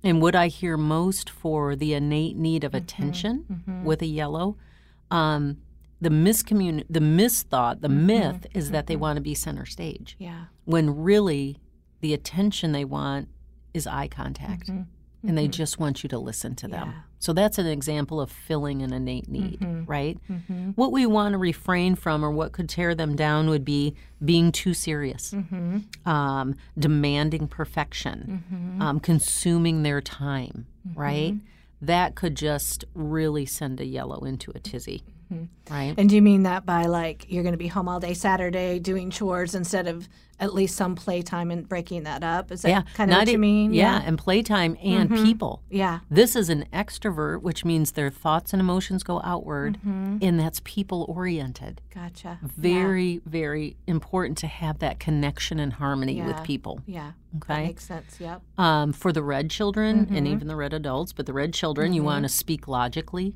And 0.03 0.21
what 0.21 0.35
I 0.35 0.47
hear 0.47 0.75
most 0.75 1.29
for 1.29 1.75
the 1.75 1.93
innate 1.93 2.35
need 2.35 2.63
of 2.63 2.73
attention 2.73 3.83
with 3.85 4.01
a 4.01 4.05
yellow, 4.05 4.57
um, 5.11 5.57
the 6.03 6.09
miscommun, 6.09 6.83
the 6.89 6.99
misthought, 6.99 7.81
the 7.81 7.87
mm-hmm. 7.87 8.05
myth 8.07 8.47
is 8.53 8.71
that 8.71 8.87
they 8.87 8.95
mm-hmm. 8.95 9.01
want 9.01 9.17
to 9.17 9.21
be 9.21 9.33
center 9.33 9.65
stage, 9.65 10.15
Yeah. 10.19 10.45
when 10.65 11.01
really 11.03 11.59
the 12.01 12.13
attention 12.13 12.73
they 12.73 12.85
want 12.85 13.29
is 13.73 13.87
eye 13.87 14.09
contact, 14.09 14.67
mm-hmm. 14.67 15.27
and 15.27 15.37
they 15.37 15.47
just 15.47 15.79
want 15.79 16.03
you 16.03 16.09
to 16.09 16.19
listen 16.19 16.55
to 16.55 16.67
them. 16.67 16.89
Yeah. 16.89 17.01
So 17.19 17.31
that's 17.31 17.57
an 17.57 17.67
example 17.67 18.19
of 18.19 18.29
filling 18.29 18.81
an 18.81 18.91
innate 18.91 19.29
need, 19.29 19.65
right? 19.87 20.19
Mm-hmm. 20.29 20.71
What 20.71 20.91
we 20.91 21.05
want 21.05 21.31
to 21.31 21.37
refrain 21.37 21.95
from, 21.95 22.23
or 22.25 22.29
what 22.29 22.51
could 22.51 22.67
tear 22.67 22.93
them 22.93 23.15
down, 23.15 23.49
would 23.49 23.63
be 23.63 23.95
being 24.23 24.51
too 24.51 24.73
serious, 24.73 25.33
um, 26.05 26.55
demanding 26.77 27.47
perfection, 27.47 28.77
um, 28.81 28.99
consuming 28.99 29.83
their 29.83 30.01
time, 30.01 30.67
right? 30.93 31.35
that 31.83 32.15
could 32.15 32.35
just 32.35 32.85
really 32.93 33.45
send 33.45 33.79
a 33.81 33.85
yellow 33.85 34.19
into 34.23 34.51
a 34.55 34.59
tizzy. 34.59 35.03
Mm-hmm. 35.33 35.73
Right? 35.73 35.95
And 35.97 36.09
do 36.09 36.15
you 36.15 36.21
mean 36.21 36.43
that 36.43 36.65
by 36.65 36.85
like 36.85 37.25
you're 37.29 37.43
going 37.43 37.53
to 37.53 37.57
be 37.57 37.67
home 37.67 37.87
all 37.87 37.99
day 37.99 38.13
Saturday 38.13 38.79
doing 38.79 39.09
chores 39.09 39.55
instead 39.55 39.87
of 39.87 40.07
at 40.39 40.53
least 40.53 40.75
some 40.75 40.95
playtime 40.95 41.51
and 41.51 41.67
breaking 41.67 42.03
that 42.03 42.23
up? 42.23 42.51
Is 42.51 42.63
that 42.63 42.69
yeah. 42.69 42.81
kind 42.95 43.11
of 43.11 43.17
what 43.17 43.27
you 43.27 43.37
mean? 43.37 43.73
Yeah, 43.73 44.01
and 44.05 44.17
playtime 44.17 44.77
and 44.83 45.09
people. 45.09 45.61
Yeah. 45.69 45.99
This 46.09 46.35
is 46.35 46.49
an 46.49 46.65
extrovert, 46.73 47.41
which 47.41 47.63
means 47.63 47.91
their 47.93 48.09
thoughts 48.09 48.53
and 48.53 48.59
emotions 48.59 49.03
go 49.03 49.21
outward, 49.23 49.77
and 49.85 50.39
that's 50.39 50.61
people 50.63 51.05
oriented. 51.07 51.81
Gotcha. 51.93 52.39
Very, 52.41 53.21
very 53.25 53.77
important 53.87 54.37
to 54.39 54.47
have 54.47 54.79
that 54.79 54.99
connection 54.99 55.59
and 55.59 55.73
harmony 55.73 56.13
Yeah. 56.17 56.27
with 56.27 56.43
people. 56.43 56.81
Yeah. 56.85 57.11
Okay. 57.37 57.65
Makes 57.67 57.85
sense. 57.85 58.17
Yep. 58.19 58.41
Um, 58.59 58.93
for 58.93 59.11
the 59.11 59.23
red 59.23 59.49
children 59.49 60.05
Mm-hmm. 60.05 60.15
and 60.15 60.27
even 60.27 60.47
the 60.47 60.55
red 60.55 60.71
adults, 60.73 61.13
but 61.13 61.25
the 61.25 61.33
red 61.33 61.51
children, 61.53 61.91
you 61.93 62.03
want 62.03 62.23
to 62.23 62.29
speak 62.29 62.67
logically. 62.67 63.33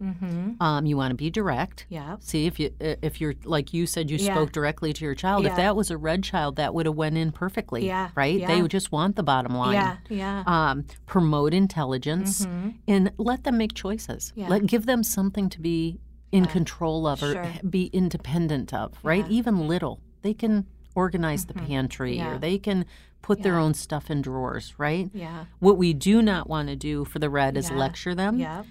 Um, 0.59 0.85
you 0.85 0.97
want 0.97 1.11
to 1.11 1.15
be 1.15 1.29
direct. 1.29 1.85
Mm-hmm. 1.91 2.15
See 2.19 2.45
if 2.45 2.59
you 2.59 2.71
if 2.79 3.19
you're 3.21 3.33
like 3.43 3.73
you 3.73 3.85
said 3.87 4.09
you 4.11 4.17
Yeah. 4.17 4.33
spoke 4.35 4.51
directly 4.51 4.93
to 4.93 5.03
your 5.05 5.15
child. 5.15 5.43
Yeah. 5.43 5.51
If 5.51 5.55
that 5.57 5.75
was 5.75 5.89
a 5.91 5.97
red 5.97 6.23
child, 6.23 6.55
that 6.57 6.73
would 6.73 6.86
have 6.87 6.95
went 6.95 7.17
in 7.17 7.31
perfectly. 7.31 7.85
Yeah. 7.85 8.09
Right. 8.15 8.45
They 8.45 8.55
Yeah. 8.55 8.61
would 8.61 8.71
just 8.71 8.91
want 8.91 9.15
the 9.15 9.23
bottom 9.23 9.55
line. 9.55 9.73
Yeah. 9.73 9.97
Yeah. 10.09 10.43
Um, 10.47 10.85
promote 11.05 11.53
intelligence 11.53 12.45
and 12.87 13.11
let 13.17 13.43
them 13.43 13.57
make 13.57 13.73
choices. 13.73 14.31
Mm-hmm. 14.31 14.39
Yeah. 14.41 14.47
Let 14.49 14.65
give 14.65 14.85
them 14.85 15.03
something 15.03 15.49
to 15.49 15.61
be 15.61 15.99
in 16.31 16.45
control 16.45 17.07
of 17.07 17.23
or 17.23 17.33
Sure. 17.33 17.51
be 17.69 17.85
independent 17.93 18.73
of. 18.73 18.93
Right. 19.03 19.25
Even 19.29 19.67
little, 19.67 20.01
they 20.23 20.33
can 20.33 20.65
organize 20.95 21.45
the 21.45 21.53
pantry 21.53 22.17
Mm-hmm. 22.17 22.27
Yeah. 22.27 22.35
or 22.35 22.39
they 22.39 22.57
can 22.57 22.85
put 23.21 23.43
their 23.43 23.57
own 23.57 23.73
stuff 23.73 24.09
in 24.09 24.21
drawers. 24.21 24.73
Right. 24.77 25.09
yeah. 25.13 25.45
What 25.59 25.77
we 25.77 25.93
do 25.93 26.21
not 26.21 26.49
want 26.49 26.69
to 26.69 26.75
do 26.75 27.05
for 27.05 27.19
the 27.19 27.29
red 27.29 27.57
is 27.57 27.69
Yeah. 27.69 27.77
lecture 27.77 28.15
them, 28.15 28.39
Yep. 28.39 28.65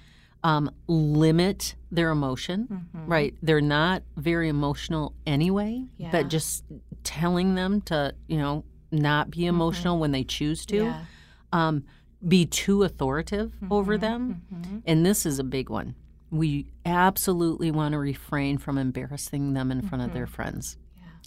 Um, 0.51 0.71
limit 0.87 1.75
their 1.91 2.11
emotion, 2.11 2.69
Mm-hmm. 2.71 3.11
right? 3.11 3.35
They're 3.43 3.61
not 3.81 4.03
very 4.17 4.49
emotional 4.49 5.13
anyway, 5.27 5.73
Yeah. 5.99 6.11
but 6.13 6.29
just 6.29 6.65
telling 7.03 7.55
them 7.57 7.81
to, 7.91 8.15
you 8.29 8.39
know, 8.39 8.65
not 8.93 9.31
be 9.31 9.47
emotional 9.47 9.99
when 9.99 10.13
they 10.13 10.23
choose 10.25 10.65
to, 10.67 10.77
Mm-hmm. 10.77 10.87
Yeah. 11.01 11.05
um, 11.67 11.85
be 12.27 12.47
too 12.47 12.83
authoritative 12.85 13.53
Mm-hmm. 13.57 13.73
over 13.73 13.99
them. 13.99 14.83
And 14.87 15.05
this 15.05 15.27
is 15.27 15.39
a 15.41 15.45
big 15.45 15.69
one. 15.69 15.95
We 16.31 16.67
absolutely 16.85 17.71
want 17.71 17.93
to 17.93 17.99
refrain 17.99 18.59
from 18.59 18.79
embarrassing 18.79 19.55
them 19.55 19.71
in 19.73 19.83
front 19.83 20.03
of 20.05 20.13
their 20.13 20.27
friends. 20.27 20.77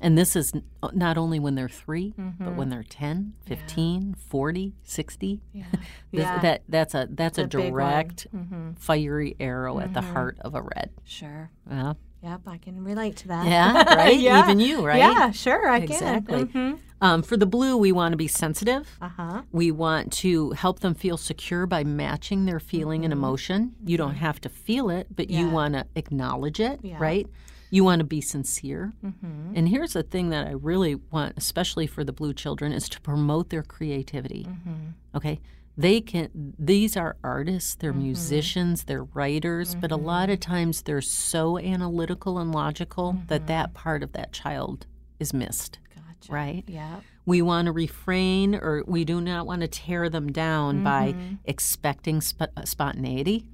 And 0.02 0.18
this 0.18 0.36
is 0.36 0.54
not 0.94 1.18
only 1.18 1.40
when 1.40 1.56
they're 1.56 1.68
3 1.70 2.14
but 2.40 2.56
when 2.56 2.70
they're 2.70 2.84
10, 2.84 3.34
15, 3.46 4.16
40, 4.16 4.74
60. 4.84 5.42
Yeah. 5.54 5.64
This- 6.12 6.22
Yeah. 6.22 6.40
That 6.40 6.64
that's 6.70 6.96
a 6.96 7.08
that's 7.12 7.38
a, 7.38 7.44
a 7.44 7.48
direct 7.48 8.28
Mm-hmm. 8.36 8.74
fiery 8.74 9.36
arrow 9.40 9.80
at 9.80 9.94
the 9.94 10.02
heart 10.02 10.38
of 10.42 10.56
a 10.56 10.62
red. 10.62 10.90
Sure. 11.04 11.50
Yeah, 11.70 11.94
Yep. 12.24 12.42
I 12.48 12.58
can 12.58 12.84
relate 12.84 13.16
to 13.18 13.28
that. 13.30 13.46
yeah 13.48 13.96
right. 13.96 14.20
Yeah. 14.20 14.44
Even 14.44 14.60
you, 14.60 14.86
right? 14.86 14.98
Yeah. 15.00 15.32
Sure. 15.32 15.70
I 15.70 15.78
exactly. 15.80 16.46
can. 16.48 16.48
Mm-hmm. 16.48 16.76
Um, 17.02 17.22
for 17.24 17.38
the 17.38 17.46
blue, 17.46 17.78
we 17.78 17.92
want 17.94 18.12
to 18.12 18.18
be 18.18 18.28
sensitive. 18.28 18.98
Uh 19.02 19.08
huh. 19.10 19.42
We 19.52 19.72
want 19.72 20.12
to 20.14 20.52
help 20.52 20.80
them 20.82 20.96
feel 20.96 21.16
secure 21.18 21.66
by 21.66 21.84
matching 21.86 22.46
their 22.46 22.60
feeling 22.60 23.04
and 23.06 23.14
emotion. 23.14 23.76
You 23.86 23.98
don't 23.98 24.16
have 24.16 24.42
to 24.42 24.50
feel 24.50 24.90
it, 24.90 25.08
but 25.16 25.30
you 25.30 25.46
Mm-hmm. 25.46 25.54
Want 25.54 25.74
to 25.76 25.86
acknowledge 25.96 26.60
it, 26.60 26.80
Yeah. 26.84 26.98
right? 27.00 27.26
You 27.72 27.84
want 27.84 28.00
to 28.00 28.06
be 28.06 28.22
sincere. 28.22 28.94
Mm-hmm. 29.06 29.54
And 29.56 29.70
here's 29.70 29.94
the 29.94 30.04
thing 30.04 30.30
that 30.30 30.48
I 30.48 30.52
really 30.52 30.96
want, 30.96 31.34
especially 31.38 31.88
for 31.88 32.04
the 32.04 32.12
blue 32.14 32.34
children, 32.34 32.72
is 32.72 32.90
to 32.90 33.02
promote 33.02 33.50
their 33.50 33.64
creativity. 33.64 34.46
Mm-hmm. 34.50 35.18
Okay? 35.18 35.40
They 35.78 36.02
can, 36.02 36.54
these 36.60 36.98
are 36.98 37.16
artists, 37.24 37.76
they're 37.76 37.92
Mm-hmm. 37.94 38.02
musicians, 38.04 38.84
they're 38.84 39.04
writers, 39.06 39.76
but 39.76 39.92
a 39.92 39.96
lot 39.96 40.30
of 40.30 40.40
times 40.42 40.82
they're 40.82 41.00
so 41.00 41.58
analytical 41.58 42.38
and 42.38 42.52
logical 42.52 43.14
that 43.28 43.42
Mm-hmm. 43.42 43.48
that 43.48 43.74
part 43.74 44.04
of 44.04 44.12
that 44.14 44.34
child 44.34 44.88
is 45.20 45.34
missed, 45.34 45.80
Gotcha. 45.96 46.32
right? 46.34 46.64
Yep. 46.68 47.04
We 47.30 47.42
want 47.42 47.66
to 47.68 47.72
refrain 47.72 48.56
or 48.56 48.84
we 48.88 49.02
do 49.06 49.22
not 49.22 49.46
want 49.46 49.62
to 49.62 49.68
tear 49.68 50.10
them 50.10 50.28
down 50.32 50.84
by 50.84 51.04
Mm-hmm. 51.14 51.36
expecting 51.46 52.22
sp- 52.26 52.50
uh, 52.58 52.66
spontaneity. 52.66 53.46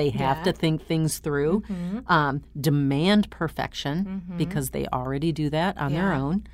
they 0.00 0.10
have 0.10 0.42
to 0.44 0.52
think 0.52 0.76
things 0.86 1.18
through, 1.18 1.62
Mm-hmm. 1.62 2.12
um, 2.12 2.42
demand 2.60 3.22
perfection 3.30 4.22
because 4.36 4.70
they 4.70 4.86
already 4.92 5.32
do 5.32 5.48
that 5.50 5.78
on 5.78 5.92
their 5.92 6.12
own. 6.12 6.46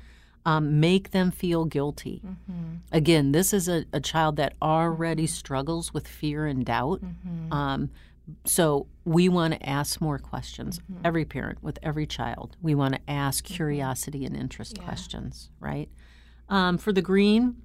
Um, 0.45 0.79
make 0.79 1.11
them 1.11 1.31
feel 1.31 1.63
guilty. 1.65 2.21
Mm-hmm. 2.25 2.75
Again, 2.91 3.31
this 3.31 3.53
is 3.53 3.67
a, 3.69 3.85
a 3.93 4.01
child 4.01 4.35
that 4.37 4.53
already 4.61 5.25
struggles 5.27 5.93
with 5.93 6.05
fear 6.07 6.45
and 6.45 6.65
doubt. 6.65 6.99
Mm-hmm. 7.01 7.53
Um, 7.53 7.89
so 8.45 8.87
we 9.05 9.27
want 9.29 9.53
to 9.53 9.69
ask 9.69 10.01
more 10.01 10.19
questions. 10.19 10.79
Mm-hmm. 10.79 11.05
Every 11.05 11.25
parent 11.25 11.57
with 11.61 11.77
every 11.83 12.05
child, 12.07 12.55
we 12.61 12.73
want 12.75 12.93
to 12.95 13.01
ask 13.09 13.43
curiosity 13.45 14.25
and 14.25 14.35
interest 14.35 14.73
Yeah. 14.77 14.83
questions, 14.85 15.49
right? 15.61 15.89
Um, 16.53 16.77
for 16.77 16.93
the 16.93 17.01
green, 17.01 17.55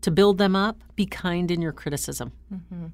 to 0.00 0.10
build 0.10 0.38
them 0.38 0.56
up, 0.56 0.82
be 0.96 1.06
kind 1.06 1.50
in 1.50 1.60
your 1.60 1.72
criticism. 1.72 2.32
Mm-hmm. 2.52 2.86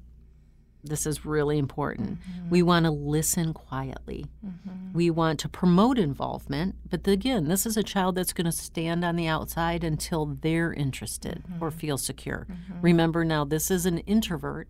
This 0.83 1.05
is 1.05 1.25
really 1.25 1.57
important. 1.57 2.19
Mm-hmm. 2.19 2.49
We 2.49 2.63
want 2.63 2.85
to 2.85 2.91
listen 2.91 3.53
quietly. 3.53 4.25
Mm-hmm. 4.45 4.93
We 4.93 5.09
want 5.09 5.39
to 5.41 5.49
promote 5.49 5.97
involvement, 5.99 6.75
but 6.89 7.07
again, 7.07 7.47
this 7.47 7.65
is 7.65 7.77
a 7.77 7.83
child 7.83 8.15
that's 8.15 8.33
going 8.33 8.45
to 8.45 8.51
stand 8.51 9.05
on 9.05 9.15
the 9.15 9.27
outside 9.27 9.83
until 9.83 10.25
they're 10.41 10.73
interested 10.73 11.43
or 11.61 11.69
mm-hmm. 11.69 11.79
feel 11.79 11.97
secure. 11.97 12.47
Remember 12.81 13.23
now, 13.23 13.45
this 13.45 13.71
is 13.71 13.85
an 13.85 13.99
introvert 13.99 14.67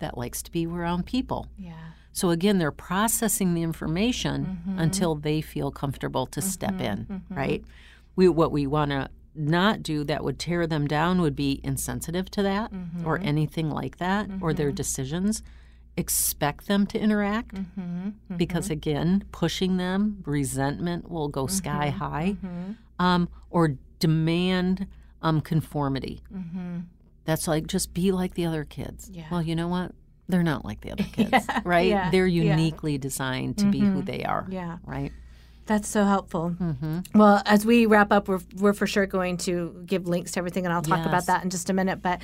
that 0.00 0.18
likes 0.18 0.42
to 0.42 0.50
be 0.50 0.66
around 0.66 1.06
people. 1.06 1.46
Yeah. 1.56 1.72
So 2.12 2.30
again, 2.30 2.58
they're 2.58 2.72
processing 2.72 3.54
the 3.54 3.62
information 3.62 4.58
until 4.76 5.14
they 5.14 5.40
feel 5.40 5.70
comfortable 5.70 6.26
to 6.26 6.42
step 6.42 6.80
in, 6.80 7.22
right? 7.30 7.64
We 8.16 8.28
what 8.28 8.50
we 8.50 8.66
want 8.66 8.90
to 8.90 9.08
not 9.38 9.82
do 9.82 10.04
that 10.04 10.24
would 10.24 10.38
tear 10.38 10.66
them 10.66 10.86
down 10.86 11.20
would 11.20 11.36
be 11.36 11.60
insensitive 11.62 12.30
to 12.32 12.42
that 12.42 12.72
or 13.04 13.16
mm-hmm. 13.18 13.28
anything 13.28 13.70
like 13.70 13.98
that 13.98 14.28
or 14.40 14.52
their 14.52 14.68
mm-hmm. 14.68 14.76
decisions. 14.76 15.42
Expect 15.96 16.68
them 16.68 16.86
to 16.86 16.98
interact 16.98 17.54
mm-hmm. 17.54 18.36
because 18.36 18.70
again, 18.70 19.24
pushing 19.32 19.76
them, 19.76 20.22
resentment 20.24 21.10
will 21.10 21.28
go 21.28 21.46
sky 21.46 21.90
high, 21.90 22.36
um, 22.98 23.28
or 23.50 23.74
demand 23.98 24.86
um, 25.22 25.40
conformity. 25.40 26.22
That's 27.24 27.46
like 27.46 27.66
just 27.66 27.92
be 27.92 28.10
like 28.12 28.34
the 28.34 28.46
other 28.46 28.64
kids. 28.64 29.10
Yeah. 29.12 29.26
Well, 29.30 29.42
you 29.42 29.54
know 29.54 29.68
what? 29.68 29.92
They're 30.28 30.42
not 30.42 30.64
like 30.64 30.80
the 30.80 30.92
other 30.92 31.04
kids, 31.12 31.46
right? 31.64 31.88
yeah, 31.88 32.10
They're 32.10 32.26
yeah. 32.26 32.56
uniquely 32.56 32.96
designed 32.96 33.58
to 33.58 33.66
be 33.70 33.80
who 33.80 34.02
they 34.02 34.24
are, 34.24 34.46
Yeah. 34.48 34.78
right? 34.84 35.12
That's 35.68 35.86
so 35.86 36.04
helpful. 36.04 36.56
Mm-hmm. 36.58 37.00
Well, 37.18 37.42
as 37.44 37.66
we 37.66 37.84
wrap 37.84 38.10
up, 38.10 38.26
we're, 38.26 38.40
we're 38.56 38.72
for 38.72 38.86
sure 38.86 39.04
going 39.04 39.36
to 39.46 39.82
give 39.86 40.08
links 40.08 40.32
to 40.32 40.38
everything, 40.38 40.64
and 40.64 40.72
I'll 40.72 40.80
talk 40.82 40.98
Yes. 41.00 41.06
about 41.06 41.26
that 41.26 41.44
in 41.44 41.50
just 41.50 41.68
a 41.68 41.74
minute. 41.74 42.00
But 42.00 42.22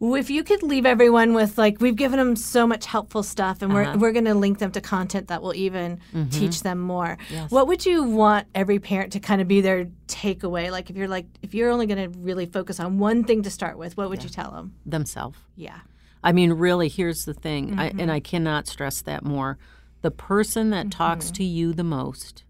if 0.00 0.28
you 0.28 0.42
could 0.42 0.62
leave 0.64 0.84
everyone 0.84 1.32
with, 1.32 1.56
like, 1.56 1.80
we've 1.80 1.94
given 1.94 2.18
them 2.18 2.34
so 2.34 2.66
much 2.66 2.86
helpful 2.86 3.22
stuff, 3.22 3.62
and 3.62 3.72
Uh-huh. 3.72 3.92
we're, 3.94 3.98
we're 4.08 4.12
going 4.12 4.24
to 4.24 4.34
link 4.34 4.58
them 4.58 4.72
to 4.72 4.80
content 4.80 5.28
that 5.28 5.40
will 5.40 5.54
even 5.54 6.00
Mm-hmm. 6.12 6.30
teach 6.30 6.62
them 6.64 6.80
more. 6.80 7.16
What 7.50 7.68
would 7.68 7.86
you 7.86 8.02
want 8.02 8.48
every 8.56 8.80
parent 8.80 9.12
to 9.12 9.20
kind 9.20 9.40
of 9.40 9.46
be 9.46 9.60
their 9.60 9.86
takeaway? 10.08 10.72
Like, 10.72 10.90
if 10.90 10.96
you're 10.96 11.06
like, 11.08 11.26
if 11.42 11.54
you're 11.54 11.70
only 11.70 11.86
going 11.86 12.12
to 12.12 12.18
really 12.18 12.46
focus 12.46 12.80
on 12.80 12.98
one 12.98 13.22
thing 13.22 13.44
to 13.44 13.50
start 13.50 13.78
with, 13.78 13.96
what 13.96 14.10
would 14.10 14.24
you 14.24 14.28
tell 14.28 14.50
them? 14.50 14.74
Themselves. 14.84 15.38
Yeah. 15.54 15.78
I 16.24 16.32
mean, 16.32 16.52
really, 16.54 16.88
here's 16.88 17.24
the 17.24 17.34
thing, 17.34 17.76
Mm-hmm. 17.76 18.00
and 18.00 18.10
I 18.10 18.18
cannot 18.18 18.66
stress 18.66 19.00
that 19.02 19.24
more. 19.24 19.58
The 20.02 20.10
person 20.10 20.70
that 20.70 20.90
talks 20.90 21.30
to 21.32 21.44
you 21.44 21.72
the 21.72 21.84
most 21.84 22.42
Yeah. 22.42 22.49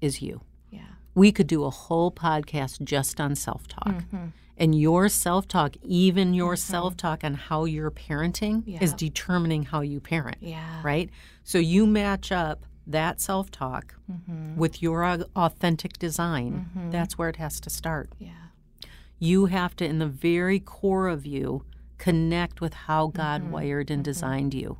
Is 0.00 0.22
you. 0.22 0.40
Yeah. 0.70 0.80
We 1.14 1.32
could 1.32 1.46
do 1.46 1.64
a 1.64 1.70
whole 1.70 2.10
podcast 2.12 2.82
just 2.84 3.20
on 3.20 3.34
self 3.34 3.66
talk. 3.68 3.88
Mm-hmm. 3.88 4.26
And 4.60 4.78
your 4.80 5.08
self 5.08 5.46
talk, 5.46 5.76
even 5.82 6.34
your 6.34 6.56
self 6.56 6.96
talk 6.96 7.22
on 7.22 7.34
how 7.34 7.64
you're 7.64 7.90
parenting, 7.92 8.80
is 8.82 8.92
determining 8.92 9.62
how 9.64 9.82
you 9.82 10.00
parent, 10.00 10.38
Yeah. 10.40 10.80
right? 10.82 11.10
So 11.44 11.58
you 11.58 11.86
match 11.86 12.32
up 12.32 12.64
that 12.86 13.20
self 13.20 13.50
talk 13.50 13.94
Mm-hmm. 14.10 14.56
with 14.56 14.82
your 14.82 15.04
authentic 15.36 15.98
design. 15.98 16.70
That's 16.90 17.18
where 17.18 17.28
it 17.28 17.36
has 17.36 17.60
to 17.60 17.70
start. 17.70 18.10
Yeah. 18.18 18.30
You 19.18 19.46
have 19.46 19.76
to, 19.76 19.84
in 19.84 19.98
the 19.98 20.06
very 20.06 20.58
core 20.60 21.08
of 21.08 21.26
you, 21.26 21.64
connect 21.98 22.60
with 22.60 22.72
how 22.74 23.08
God 23.08 23.50
wired 23.50 23.90
and 23.90 24.02
designed 24.04 24.54
you. 24.54 24.78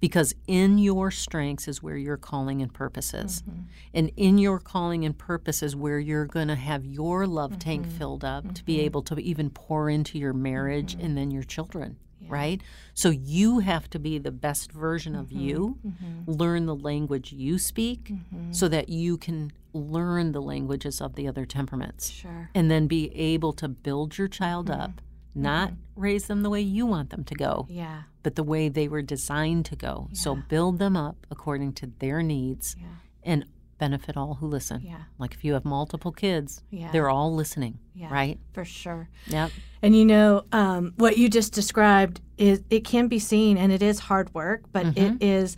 Yeah. 0.00 0.06
Because 0.08 0.34
in 0.46 0.78
your 0.78 1.10
strengths 1.10 1.68
is 1.68 1.82
where 1.82 1.96
your 1.96 2.16
calling 2.16 2.62
and 2.62 2.72
purpose 2.72 3.12
is. 3.14 3.42
Mm-hmm. 3.42 3.60
And 3.94 4.12
in 4.16 4.38
your 4.38 4.58
calling 4.58 5.04
and 5.04 5.16
purpose 5.16 5.62
is 5.62 5.76
where 5.76 5.98
you're 5.98 6.26
going 6.26 6.48
to 6.48 6.54
have 6.54 6.84
your 6.84 7.26
love 7.26 7.58
tank 7.58 7.86
mm-hmm. 7.86 7.98
filled 7.98 8.24
up 8.24 8.54
to 8.54 8.64
be 8.64 8.76
mm-hmm. 8.76 8.84
able 8.86 9.02
to 9.02 9.18
even 9.20 9.50
pour 9.50 9.90
into 9.90 10.18
your 10.18 10.32
marriage 10.32 10.96
and 10.98 11.16
then 11.16 11.30
your 11.30 11.42
children, 11.42 11.96
right? 12.28 12.62
So 12.94 13.10
you 13.10 13.58
have 13.58 13.90
to 13.90 13.98
be 13.98 14.18
the 14.18 14.30
best 14.30 14.72
version 14.72 15.14
of 15.14 15.32
you, 15.32 15.78
learn 16.26 16.66
the 16.66 16.74
language 16.74 17.32
you 17.32 17.58
speak 17.58 18.12
so 18.52 18.68
that 18.68 18.88
you 18.88 19.16
can 19.16 19.52
learn 19.72 20.32
the 20.32 20.42
languages 20.42 21.00
of 21.00 21.14
the 21.14 21.28
other 21.28 21.46
temperaments. 21.46 22.10
Sure. 22.10 22.50
and 22.54 22.70
then 22.70 22.86
be 22.86 23.14
able 23.14 23.52
to 23.54 23.68
build 23.68 24.18
your 24.18 24.28
child 24.28 24.70
up 24.70 25.00
not 25.34 25.72
raise 25.96 26.26
them 26.26 26.42
the 26.42 26.50
way 26.50 26.60
you 26.60 26.86
want 26.86 27.10
them 27.10 27.24
to 27.24 27.34
go, 27.34 27.66
Yeah. 27.68 28.02
but 28.22 28.34
the 28.36 28.42
way 28.42 28.68
they 28.68 28.88
were 28.88 29.02
designed 29.02 29.64
to 29.66 29.76
go. 29.76 30.08
So 30.12 30.34
build 30.48 30.78
them 30.78 30.96
up 30.96 31.26
according 31.30 31.74
to 31.74 31.90
their 31.98 32.22
needs 32.22 32.76
Yeah. 32.78 32.86
and 33.22 33.44
benefit 33.78 34.16
all 34.16 34.34
who 34.34 34.46
listen. 34.46 34.82
Yeah. 34.82 35.04
Like 35.18 35.32
if 35.32 35.42
you 35.44 35.54
have 35.54 35.64
multiple 35.64 36.12
kids, 36.12 36.62
Yeah. 36.70 36.90
they're 36.92 37.08
all 37.08 37.34
listening, 37.34 37.78
Yeah. 37.94 38.12
right? 38.12 38.38
For 38.52 38.64
sure. 38.64 39.08
Yep. 39.28 39.50
And 39.82 39.96
you 39.96 40.04
know, 40.04 40.42
um, 40.52 40.92
what 40.96 41.16
you 41.16 41.30
just 41.30 41.54
described 41.54 42.20
is 42.36 42.62
it 42.68 42.84
can 42.84 43.08
be 43.08 43.18
seen 43.18 43.56
and 43.56 43.72
it 43.72 43.82
is 43.82 43.98
hard 44.00 44.34
work, 44.34 44.64
but 44.72 44.98
it 44.98 45.22
is 45.22 45.56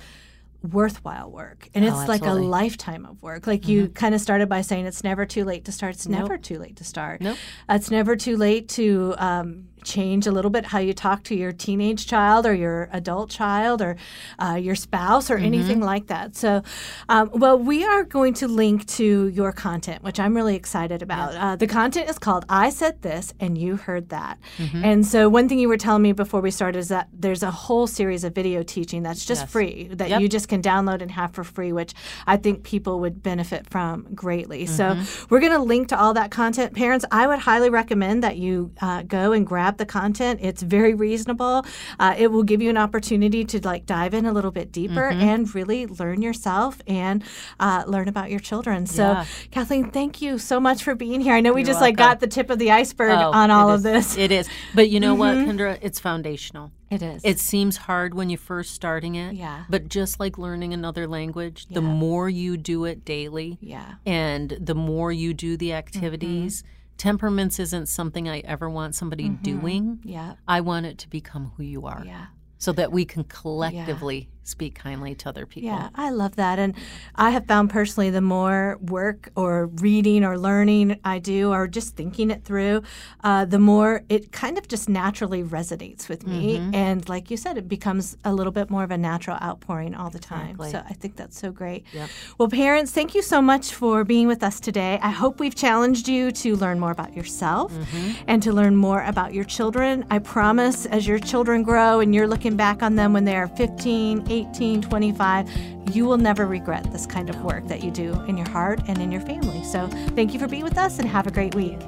worthwhile 0.63 1.31
work. 1.31 1.69
And 1.75 1.85
Mm-hmm. 1.85 1.95
Oh, 1.95 2.01
it's 2.01 2.09
like 2.09 2.23
a. 2.23 2.27
Mm-hmm. 2.27 2.45
lifetime 2.45 3.07
of 3.07 3.23
work. 3.23 3.47
Like 3.47 3.69
you 3.69 3.89
kind 3.89 4.15
of 4.15 4.21
started 4.21 4.49
by 4.49 4.63
saying 4.63 4.87
it's 4.87 5.03
never 5.05 5.27
too 5.27 5.45
late 5.45 5.65
to 5.67 5.73
start. 5.73 5.95
It's 5.95 6.07
Nope. 6.07 6.21
never 6.23 6.39
too 6.39 6.59
late 6.59 6.77
to 6.77 6.85
start. 6.85 7.21
Nope. 7.21 7.37
It's 7.69 7.91
never 7.91 8.17
too 8.17 8.37
late 8.37 8.69
to 8.71 9.15
um, 9.19 9.69
change 9.85 10.27
a 10.27 10.33
little 10.33 10.51
bit 10.51 10.67
how 10.67 10.79
you 10.79 10.93
talk 10.93 11.23
to 11.25 11.35
your 11.35 11.53
teenage 11.53 12.07
child 12.07 12.47
or 12.47 12.55
your 12.55 12.89
adult 12.93 13.31
child 13.31 13.83
or 13.83 13.97
uh, 14.39 14.55
your 14.61 14.75
spouse 14.75 15.31
or 15.31 15.37
anything 15.39 15.63
Mm-hmm. 15.79 15.85
like 15.85 16.07
that. 16.09 16.37
So, 16.37 16.63
um, 17.09 17.31
well, 17.33 17.59
we 17.59 17.85
are 17.85 18.05
going 18.05 18.35
to 18.35 18.49
link 18.49 18.87
to 18.89 19.29
your 19.29 19.53
content, 19.53 20.03
which 20.03 20.19
I'm 20.21 20.35
really 20.35 20.57
excited 20.57 21.03
about. 21.03 21.35
Uh, 21.35 21.57
the 21.57 21.67
content 21.67 22.09
is 22.11 22.19
called 22.19 22.45
I 22.49 22.71
Said 22.71 23.03
This 23.03 23.33
and 23.41 23.57
You 23.57 23.77
Heard 23.77 24.09
That. 24.11 24.39
Mm-hmm. 24.59 24.85
And 24.85 25.07
so, 25.07 25.29
one 25.29 25.49
thing 25.49 25.59
you 25.59 25.69
were 25.69 25.77
telling 25.77 26.03
me 26.03 26.13
before 26.13 26.41
we 26.41 26.51
started 26.51 26.79
is 26.79 26.89
that 26.89 27.09
there's 27.13 27.43
a 27.43 27.51
whole 27.51 27.87
series 27.87 28.25
of 28.25 28.35
video 28.35 28.63
teaching 28.63 29.03
that's 29.03 29.25
just 29.25 29.43
Yes. 29.43 29.51
free 29.51 29.89
that 29.93 30.09
Yep. 30.11 30.21
you 30.21 30.29
just 30.29 30.49
can 30.49 30.61
download 30.63 31.01
and 31.03 31.11
have 31.11 31.33
for 31.33 31.45
free, 31.45 31.73
which 31.73 31.95
I 32.27 32.37
think 32.37 32.63
people 32.65 33.01
would 33.01 33.23
benefit 33.23 33.69
from 33.71 34.07
greatly. 34.15 34.67
So, 34.67 34.85
Mm-hmm. 34.95 35.27
we're 35.31 35.41
going 35.41 35.53
to 35.53 35.63
link 35.63 35.89
to 35.89 35.99
all 35.99 36.15
that 36.15 36.31
content. 36.31 36.75
Parents, 36.75 37.05
I 37.11 37.27
would 37.27 37.39
highly 37.41 37.71
recommend 37.71 38.23
that 38.25 38.37
you 38.37 38.73
uh, 38.81 39.03
go 39.03 39.33
and 39.33 39.47
grab 39.47 39.72
the 39.79 39.87
content. 39.87 40.41
It's 40.43 40.63
very 40.63 40.95
reasonable. 40.95 41.65
Uh, 41.99 42.15
it 42.19 42.29
will 42.33 42.43
give 42.43 42.61
you 42.63 42.71
an 42.71 42.77
opportunity 42.77 43.45
to 43.45 43.61
like 43.65 43.87
dive 43.87 44.15
in 44.15 44.27
a 44.27 44.33
little 44.33 44.51
bit 44.51 44.73
deeper 44.73 44.93
Mm-hmm. 45.13 45.21
and 45.21 45.55
really 45.55 45.87
learn 45.87 46.23
yourself 46.23 46.81
and 46.87 47.23
uh, 47.61 47.85
learn 47.87 48.09
about 48.09 48.31
your 48.31 48.41
children. 48.41 48.87
So, 48.87 49.03
Yeah. 49.13 49.25
Kathleen, 49.51 49.91
thank 49.91 50.21
you 50.23 50.39
so 50.39 50.61
much 50.61 50.83
for 50.83 50.95
being 50.95 51.21
here. 51.21 51.35
I 51.35 51.41
know 51.41 51.53
we 51.53 51.61
You're 51.63 51.67
just 51.69 51.81
like 51.81 51.97
got 51.97 52.21
the 52.21 52.27
tip 52.27 52.51
of 52.51 52.59
the 52.59 52.71
iceberg 52.71 53.11
Oh, 53.13 53.31
on 53.33 53.51
all 53.51 53.71
of 53.71 53.79
is. 53.79 53.83
this. 53.83 54.17
It 54.19 54.31
is. 54.33 54.49
But 54.75 54.91
you 54.91 55.01
know 55.01 55.15
what, 55.15 55.35
Kendra? 55.37 55.79
It's 55.83 55.99
foundational. 56.01 56.71
It 56.91 57.01
is. 57.03 57.23
It 57.25 57.39
seems 57.41 57.79
hard 57.79 58.13
when 58.15 58.29
you're 58.29 58.39
first 58.39 58.75
starting 58.75 59.15
it. 59.15 59.35
Yeah. 59.35 59.65
But 59.71 59.89
just 59.89 60.21
like 60.21 60.37
learning 60.37 60.75
another 60.75 61.07
language, 61.07 61.67
the 61.71 61.81
more 61.81 62.29
you 62.29 62.57
do 62.59 62.85
it 62.85 63.05
daily 63.05 63.57
yeah. 63.61 63.95
and 64.05 64.51
the 64.61 64.75
more 64.75 65.11
you 65.11 65.33
do 65.35 65.57
the 65.57 65.73
activities, 65.73 66.63
Mm-hmm. 66.63 66.69
Temperaments 66.97 67.59
isn't 67.59 67.87
something 67.87 68.29
I 68.29 68.41
ever 68.41 68.69
want 68.69 68.95
somebody 68.95 69.29
mm-hmm. 69.29 69.43
doing. 69.43 70.01
Yeah. 70.05 70.35
I 70.47 70.61
want 70.61 70.87
it 70.87 70.99
to 70.99 71.11
become 71.11 71.53
who 71.57 71.63
you 71.63 71.87
are 71.87 72.03
Yeah. 72.05 72.27
so 72.59 72.73
that 72.73 72.93
we 72.93 73.05
can 73.05 73.25
collectively 73.25 74.29
speak 74.45 74.75
kindly 74.75 75.15
to 75.15 75.29
other 75.29 75.47
people. 75.47 75.69
Yeah, 75.71 75.89
I 75.95 76.11
love 76.11 76.37
that. 76.37 76.59
And 76.59 76.75
I 77.15 77.31
have 77.31 77.47
found 77.47 77.71
personally 77.71 78.11
the 78.11 78.21
more 78.21 78.79
work 78.81 79.31
or 79.37 79.67
reading 79.67 80.25
or 80.25 80.39
learning 80.39 80.99
I 81.05 81.19
do 81.19 81.53
or 81.53 81.67
just 81.69 81.95
thinking 81.97 82.31
it 82.31 82.45
through, 82.45 82.83
uh, 83.23 83.45
the 83.45 83.59
more 83.59 84.03
it 84.09 84.33
kind 84.33 84.59
of 84.59 84.67
just 84.69 84.89
naturally 84.89 85.43
resonates 85.43 86.09
with 86.09 86.27
me. 86.27 86.59
Mm-hmm. 86.59 86.75
And 86.75 87.09
like 87.09 87.31
you 87.31 87.37
said, 87.37 87.57
it 87.57 87.69
becomes 87.69 88.17
a 88.25 88.33
little 88.33 88.53
bit 88.53 88.71
more 88.71 88.83
of 88.85 88.91
a 88.91 88.99
natural 88.99 89.37
outpouring 89.43 89.95
all 89.95 90.11
the 90.11 90.19
time. 90.19 90.51
Exactly. 90.51 90.71
So 90.73 90.83
I 90.89 90.93
think 90.95 91.17
that's 91.17 91.39
so 91.39 91.53
great. 91.53 91.85
Yep. 91.93 92.09
Well, 92.39 92.49
parents, 92.49 92.93
thank 92.93 93.15
you 93.15 93.23
so 93.23 93.41
much 93.41 93.73
for 93.73 94.05
being 94.05 94.27
with 94.27 94.43
us 94.43 94.59
today. 94.61 94.99
I 95.03 95.11
hope 95.11 95.39
we've 95.41 95.55
challenged 95.55 96.09
you 96.09 96.31
to 96.33 96.57
learn 96.57 96.81
more 96.81 96.91
about 96.91 97.15
yourself 97.15 97.73
Mm-hmm. 97.73 98.23
and 98.27 98.43
to 98.43 98.53
learn 98.53 98.77
more 98.77 99.03
about 99.05 99.35
your 99.35 99.45
children. 99.45 100.05
I 100.11 100.19
promise 100.19 100.87
as 100.87 101.07
your 101.07 101.19
children 101.19 101.63
grow 101.63 102.01
and 102.01 102.15
you're 102.15 102.27
looking 102.27 102.57
back 102.57 102.83
on 102.83 102.97
them 102.97 103.13
when 103.13 103.25
they're 103.25 103.49
15, 103.49 104.27
18, 104.33 104.83
25, 104.83 105.51
you 105.93 106.07
will 106.07 106.17
never 106.17 106.47
regret 106.47 106.91
this 106.91 107.07
kind 107.07 107.29
of 107.29 107.45
work 107.45 107.67
that 107.69 107.85
you 107.85 107.91
do 107.91 108.19
in 108.23 108.37
your 108.37 108.49
heart 108.49 108.81
and 108.89 108.99
in 108.99 109.13
your 109.13 109.21
family. 109.21 109.63
So 109.65 109.87
thank 110.15 110.33
you 110.33 110.41
for 110.41 110.49
being 110.49 110.65
with 110.65 110.79
us 110.79 110.99
and 110.99 111.09
have 111.09 111.27
a 111.27 111.31
great 111.31 111.55
week. 111.55 111.79